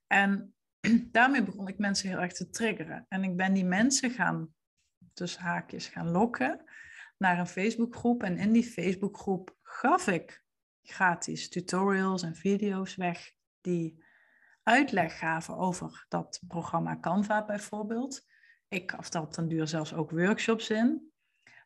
En 0.06 0.53
daarmee 1.12 1.42
begon 1.42 1.68
ik 1.68 1.78
mensen 1.78 2.08
heel 2.08 2.18
erg 2.18 2.32
te 2.32 2.50
triggeren. 2.50 3.06
En 3.08 3.24
ik 3.24 3.36
ben 3.36 3.52
die 3.52 3.64
mensen 3.64 4.10
gaan, 4.10 4.54
dus 5.14 5.36
haakjes, 5.36 5.86
gaan 5.86 6.10
lokken 6.10 6.64
naar 7.18 7.38
een 7.38 7.46
Facebookgroep. 7.46 8.22
En 8.22 8.38
in 8.38 8.52
die 8.52 8.64
Facebookgroep 8.64 9.56
gaf 9.62 10.06
ik 10.06 10.44
gratis 10.82 11.48
tutorials 11.48 12.22
en 12.22 12.34
video's 12.34 12.96
weg 12.96 13.32
die 13.60 14.04
uitleg 14.62 15.18
gaven 15.18 15.56
over 15.56 16.04
dat 16.08 16.42
programma 16.48 17.00
Canva 17.00 17.44
bijvoorbeeld. 17.44 18.26
Ik 18.68 18.90
gaf 18.90 19.08
daar 19.08 19.22
op 19.22 19.48
duur 19.48 19.68
zelfs 19.68 19.94
ook 19.94 20.10
workshops 20.10 20.70
in. 20.70 21.12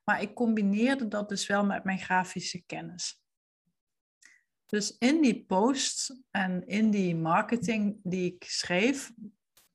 Maar 0.05 0.23
ik 0.23 0.35
combineerde 0.35 1.09
dat 1.09 1.29
dus 1.29 1.47
wel 1.47 1.65
met 1.65 1.85
mijn 1.85 1.99
grafische 1.99 2.65
kennis. 2.67 3.23
Dus 4.69 4.97
in 4.99 5.23
die 5.23 5.45
posts 5.47 6.23
en 6.31 6.67
in 6.67 6.91
die 6.91 7.17
marketing 7.17 8.01
die 8.03 8.35
ik 8.35 8.45
schreef, 8.45 9.13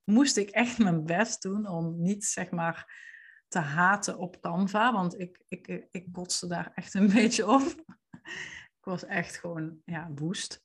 moest 0.04 0.38
ik 0.38 0.50
echt 0.50 0.78
mijn 0.78 1.06
best 1.06 1.42
doen 1.42 1.68
om 1.68 2.02
niet 2.02 2.26
zeg 2.26 2.52
maar 2.52 3.02
te 3.48 3.60
haten 3.60 4.18
op 4.18 4.42
Canva, 4.42 4.94
want 4.94 5.20
ik, 5.20 5.44
ik, 5.48 5.88
ik 5.92 6.08
kotste 6.12 6.48
daar 6.48 6.72
echt 6.76 6.94
een 6.94 7.12
beetje 7.20 7.48
op. 7.48 7.62
ik 8.80 8.84
was 8.84 9.06
echt 9.06 9.38
gewoon 9.38 9.82
ja, 9.86 10.12
woest. 10.16 10.62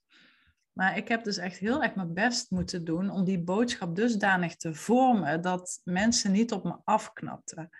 Maar 0.73 0.97
ik 0.97 1.09
heb 1.09 1.25
dus 1.25 1.37
echt 1.37 1.59
heel 1.59 1.83
erg 1.83 1.95
mijn 1.95 2.14
best 2.14 2.51
moeten 2.51 2.85
doen 2.85 3.11
om 3.11 3.25
die 3.25 3.43
boodschap 3.43 3.97
dusdanig 3.97 4.57
te 4.57 4.75
vormen 4.75 5.43
dat 5.43 5.81
mensen 5.85 6.33
niet 6.33 6.53
op 6.53 6.64
me 6.64 6.77
afknapten. 6.85 7.71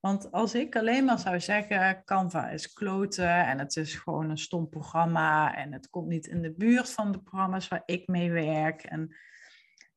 Want 0.00 0.32
als 0.32 0.54
ik 0.54 0.76
alleen 0.76 1.04
maar 1.04 1.18
zou 1.18 1.40
zeggen, 1.40 2.04
Canva 2.04 2.48
is 2.48 2.72
kloten 2.72 3.46
en 3.46 3.58
het 3.58 3.76
is 3.76 3.94
gewoon 3.94 4.30
een 4.30 4.38
stom 4.38 4.68
programma 4.68 5.56
en 5.56 5.72
het 5.72 5.90
komt 5.90 6.08
niet 6.08 6.26
in 6.26 6.42
de 6.42 6.52
buurt 6.52 6.90
van 6.90 7.12
de 7.12 7.22
programma's 7.22 7.68
waar 7.68 7.82
ik 7.84 8.08
mee 8.08 8.30
werk. 8.30 8.82
En 8.82 9.16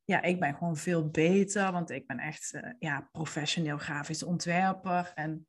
ja, 0.04 0.22
ik 0.22 0.40
ben 0.40 0.56
gewoon 0.56 0.78
veel 0.78 1.10
beter, 1.10 1.72
want 1.72 1.90
ik 1.90 2.08
ben 2.08 2.20
echt 2.20 2.54
uh, 2.54 2.72
ja, 2.80 3.10
professioneel 3.12 3.78
grafisch 3.78 4.24
ontwerper. 4.24 5.12
En 5.16 5.48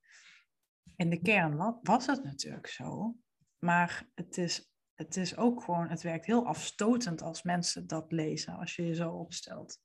in 0.96 1.10
de 1.10 1.20
kern 1.20 1.78
was 1.82 2.06
het 2.06 2.24
natuurlijk 2.24 2.66
zo. 2.66 3.16
Maar 3.58 4.08
het 4.14 4.38
is, 4.38 4.72
het 4.94 5.16
is 5.16 5.36
ook 5.36 5.62
gewoon, 5.62 5.88
het 5.88 6.02
werkt 6.02 6.26
heel 6.26 6.46
afstotend 6.46 7.22
als 7.22 7.42
mensen 7.42 7.86
dat 7.86 8.12
lezen, 8.12 8.56
als 8.56 8.76
je 8.76 8.86
je 8.86 8.94
zo 8.94 9.10
opstelt. 9.10 9.78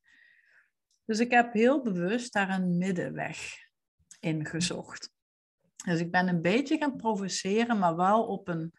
Dus 1.06 1.20
ik 1.20 1.32
heb 1.32 1.54
heel 1.54 1.84
bewust 1.84 2.34
daar 2.34 2.50
een 2.50 2.78
middenweg 2.78 3.68
ingezocht. 4.20 5.12
Dus 5.86 6.00
ik 6.00 6.12
ben 6.12 6.28
een 6.28 6.42
beetje 6.42 6.78
gaan 6.78 6.96
provoceren, 6.96 7.80
maar 7.80 7.96
wel 7.96 8.24
op 8.24 8.48
een 8.48 8.74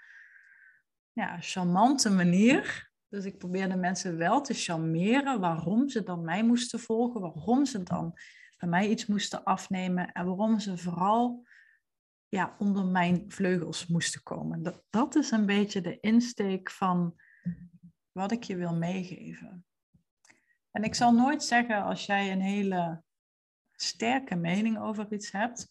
ja, 1.13 1.41
charmante 1.41 2.11
manier. 2.11 2.91
Dus 3.09 3.25
ik 3.25 3.39
probeerde 3.39 3.77
mensen 3.77 4.17
wel 4.17 4.41
te 4.41 4.55
charmeren 4.55 5.41
waarom 5.41 5.89
ze 5.89 6.03
dan 6.03 6.25
mij 6.25 6.45
moesten 6.45 6.81
volgen, 6.81 7.21
waarom 7.21 7.65
ze 7.65 7.83
dan 7.83 8.19
bij 8.57 8.69
mij 8.69 8.89
iets 8.89 9.07
moesten 9.07 9.45
afnemen 9.45 10.13
en 10.13 10.27
waarom 10.27 10.59
ze 10.59 10.79
vooral 10.79 11.47
ja, 12.29 12.55
onder 12.59 12.85
mijn 12.85 13.25
vleugels 13.29 13.87
moesten 13.87 14.23
komen. 14.23 14.63
Dat, 14.63 14.83
dat 14.91 15.15
is 15.15 15.31
een 15.31 15.47
beetje 15.47 15.81
de 15.81 16.01
insteek 16.01 16.71
van 16.71 17.21
wat 18.13 18.33
ik 18.33 18.43
je 18.43 18.57
wil 18.57 18.75
meegeven. 18.75 19.65
En 20.71 20.83
ik 20.83 20.95
zal 20.95 21.13
nooit 21.13 21.43
zeggen 21.43 21.83
als 21.83 22.07
jij 22.07 22.33
een 22.33 22.41
hele 22.41 23.03
sterke 23.83 24.37
mening 24.37 24.79
over 24.79 25.13
iets 25.13 25.31
hebt, 25.33 25.69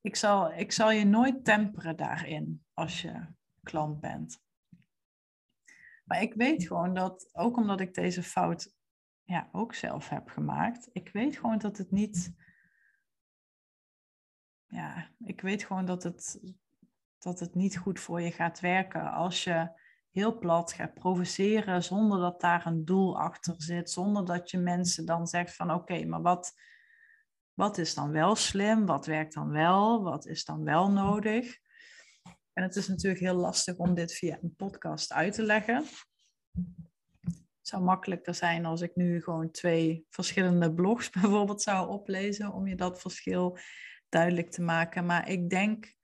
ik 0.00 0.16
zal, 0.16 0.52
ik 0.52 0.72
zal 0.72 0.90
je 0.90 1.04
nooit 1.04 1.44
temperen 1.44 1.96
daarin 1.96 2.64
als 2.74 3.02
je 3.02 3.26
klant 3.62 4.00
bent. 4.00 4.44
Maar 6.04 6.22
ik 6.22 6.34
weet 6.34 6.66
gewoon 6.66 6.94
dat, 6.94 7.28
ook 7.32 7.56
omdat 7.56 7.80
ik 7.80 7.94
deze 7.94 8.22
fout 8.22 8.74
ja, 9.22 9.48
ook 9.52 9.74
zelf 9.74 10.08
heb 10.08 10.28
gemaakt, 10.28 10.88
ik 10.92 11.08
weet 11.12 11.36
gewoon 11.36 11.58
dat 11.58 11.78
het 11.78 11.90
niet. 11.90 12.34
Ja, 14.66 15.10
ik 15.18 15.40
weet 15.40 15.64
gewoon 15.64 15.84
dat 15.84 16.02
het, 16.02 16.40
dat 17.18 17.40
het 17.40 17.54
niet 17.54 17.78
goed 17.78 18.00
voor 18.00 18.20
je 18.20 18.32
gaat 18.32 18.60
werken 18.60 19.12
als 19.12 19.44
je 19.44 19.70
heel 20.16 20.38
plat 20.38 20.72
gaat 20.72 20.94
provoceren 20.94 21.82
zonder 21.82 22.20
dat 22.20 22.40
daar 22.40 22.66
een 22.66 22.84
doel 22.84 23.18
achter 23.18 23.54
zit, 23.56 23.90
zonder 23.90 24.24
dat 24.24 24.50
je 24.50 24.58
mensen 24.58 25.06
dan 25.06 25.26
zegt 25.26 25.56
van 25.56 25.70
oké, 25.70 26.04
maar 26.04 26.22
wat, 26.22 26.52
wat 27.54 27.78
is 27.78 27.94
dan 27.94 28.10
wel 28.10 28.36
slim, 28.36 28.86
wat 28.86 29.06
werkt 29.06 29.34
dan 29.34 29.50
wel, 29.50 30.02
wat 30.02 30.26
is 30.26 30.44
dan 30.44 30.64
wel 30.64 30.90
nodig. 30.90 31.58
En 32.52 32.62
het 32.62 32.76
is 32.76 32.88
natuurlijk 32.88 33.20
heel 33.22 33.34
lastig 33.34 33.76
om 33.76 33.94
dit 33.94 34.12
via 34.12 34.38
een 34.42 34.54
podcast 34.56 35.12
uit 35.12 35.34
te 35.34 35.42
leggen. 35.42 35.84
Het 37.32 37.68
zou 37.68 37.82
makkelijker 37.82 38.34
zijn 38.34 38.64
als 38.64 38.80
ik 38.80 38.96
nu 38.96 39.22
gewoon 39.22 39.50
twee 39.50 40.06
verschillende 40.10 40.74
blogs 40.74 41.10
bijvoorbeeld 41.20 41.62
zou 41.62 41.88
oplezen 41.88 42.52
om 42.52 42.66
je 42.66 42.76
dat 42.76 43.00
verschil 43.00 43.58
duidelijk 44.08 44.50
te 44.50 44.62
maken. 44.62 45.06
Maar 45.06 45.28
ik 45.28 45.50
denk 45.50 45.94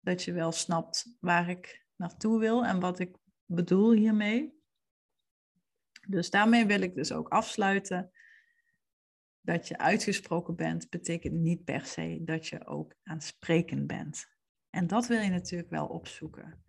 dat 0.00 0.22
je 0.22 0.32
wel 0.32 0.52
snapt 0.52 1.16
waar 1.20 1.48
ik 1.48 1.86
naartoe 1.96 2.40
wil 2.40 2.64
en 2.64 2.80
wat 2.80 2.98
ik 2.98 3.22
bedoel 3.46 3.92
hiermee. 3.92 4.62
Dus 6.08 6.30
daarmee 6.30 6.66
wil 6.66 6.80
ik 6.80 6.94
dus 6.94 7.12
ook 7.12 7.28
afsluiten. 7.28 8.10
Dat 9.40 9.68
je 9.68 9.78
uitgesproken 9.78 10.56
bent, 10.56 10.90
betekent 10.90 11.34
niet 11.34 11.64
per 11.64 11.86
se 11.86 12.20
dat 12.24 12.46
je 12.46 12.66
ook 12.66 12.94
aansprekend 13.02 13.86
bent. 13.86 14.26
En 14.70 14.86
dat 14.86 15.06
wil 15.06 15.20
je 15.20 15.30
natuurlijk 15.30 15.70
wel 15.70 15.86
opzoeken. 15.86 16.64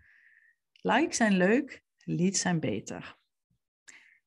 Likes 0.72 1.18
zijn 1.18 1.38
leuk, 1.38 1.84
leads 1.98 2.40
zijn 2.40 2.60
beter. 2.60 3.18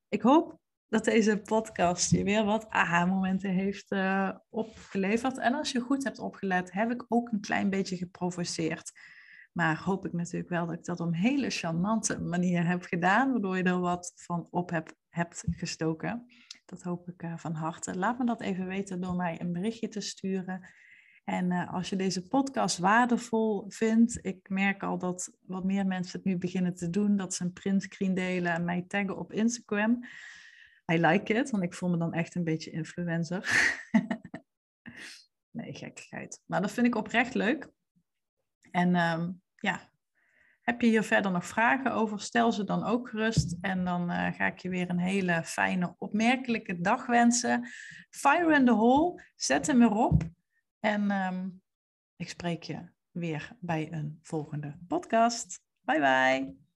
Ik 0.09 0.23
hoop 0.23 0.61
dat 0.89 1.05
deze 1.05 1.39
podcast 1.39 2.11
je 2.11 2.25
weer 2.25 2.45
wat 2.45 2.69
aha-momenten 2.69 3.51
heeft 3.51 3.93
uh, 3.93 4.37
opgeleverd. 4.49 5.39
En 5.39 5.55
als 5.55 5.73
je 5.73 5.81
goed 5.81 6.05
hebt 6.05 6.19
opgelet, 6.19 6.73
heb 6.73 6.91
ik 6.91 7.05
ook 7.09 7.33
een 7.33 7.41
klein 7.41 7.71
beetje 7.71 7.97
geprovoceerd. 7.97 8.93
Maar 9.53 9.83
hoop 9.83 10.07
ik 10.07 10.13
natuurlijk 10.13 10.51
wel 10.51 10.67
dat 10.67 10.75
ik 10.75 10.85
dat 10.85 11.01
op 11.01 11.07
een 11.07 11.15
hele 11.15 11.51
charmante 11.51 12.21
manier 12.21 12.67
heb 12.67 12.83
gedaan, 12.83 13.31
waardoor 13.31 13.57
je 13.57 13.63
er 13.63 13.81
wat 13.81 14.13
van 14.15 14.49
op 14.51 14.71
heb, 14.71 14.95
hebt 15.09 15.45
gestoken. 15.51 16.27
Dat 16.65 16.83
hoop 16.83 17.09
ik 17.09 17.23
uh, 17.23 17.37
van 17.37 17.55
harte. 17.55 17.99
Laat 17.99 18.19
me 18.19 18.25
dat 18.25 18.41
even 18.41 18.67
weten 18.67 19.01
door 19.01 19.17
mij 19.17 19.41
een 19.41 19.53
berichtje 19.53 19.89
te 19.89 20.01
sturen. 20.01 20.69
En 21.25 21.51
uh, 21.51 21.73
als 21.73 21.89
je 21.89 21.97
deze 21.97 22.29
podcast 22.29 22.79
waardevol 22.79 23.65
vindt, 23.69 24.19
ik 24.23 24.49
merk 24.49 24.83
al 24.83 24.99
dat 24.99 25.33
wat 25.41 25.65
meer 25.65 25.87
mensen 25.87 26.19
het 26.19 26.29
nu 26.29 26.39
beginnen 26.39 26.75
te 26.75 26.91
doen, 26.91 27.17
dat 27.17 27.35
ze 27.35 27.45
een 27.45 27.53
printscreen 27.53 28.15
delen 28.15 28.53
en 28.53 28.65
mij 28.65 28.85
taggen 28.89 29.19
op 29.19 29.33
Instagram. 29.33 30.05
I 30.93 30.99
like 30.99 31.35
it, 31.35 31.51
want 31.51 31.63
ik 31.63 31.75
voel 31.75 31.91
me 31.91 31.97
dan 31.97 32.13
echt 32.13 32.35
een 32.35 32.45
beetje 32.45 32.71
influencer. 32.71 33.49
nee, 35.51 35.75
gekkigheid. 35.75 36.43
Maar 36.47 36.61
dat 36.61 36.73
vind 36.73 36.87
ik 36.87 36.95
oprecht 36.95 37.35
leuk. 37.35 37.71
En 38.71 38.97
um, 38.97 39.43
ja, 39.55 39.81
heb 40.69 40.81
je 40.81 40.87
hier 40.87 41.03
verder 41.03 41.31
nog 41.31 41.47
vragen 41.47 41.93
over, 41.93 42.21
stel 42.21 42.53
ze 42.53 42.65
dan 42.65 42.85
ook 42.85 43.09
gerust. 43.09 43.57
En 43.61 43.85
dan 43.85 44.11
uh, 44.11 44.33
ga 44.33 44.47
ik 44.47 44.59
je 44.59 44.69
weer 44.69 44.91
een 44.91 44.99
hele 44.99 45.43
fijne, 45.45 45.95
opmerkelijke 45.99 46.81
dag 46.81 47.07
wensen. 47.07 47.69
Fire 48.11 48.55
in 48.55 48.65
the 48.65 48.73
hole, 48.73 49.23
zet 49.37 49.67
hem 49.67 49.83
erop. 49.83 50.23
En 50.81 51.11
um, 51.11 51.63
ik 52.17 52.29
spreek 52.29 52.63
je 52.63 52.91
weer 53.11 53.57
bij 53.61 53.93
een 53.93 54.19
volgende 54.23 54.79
podcast. 54.87 55.61
Bye 55.81 56.01
bye. 56.01 56.68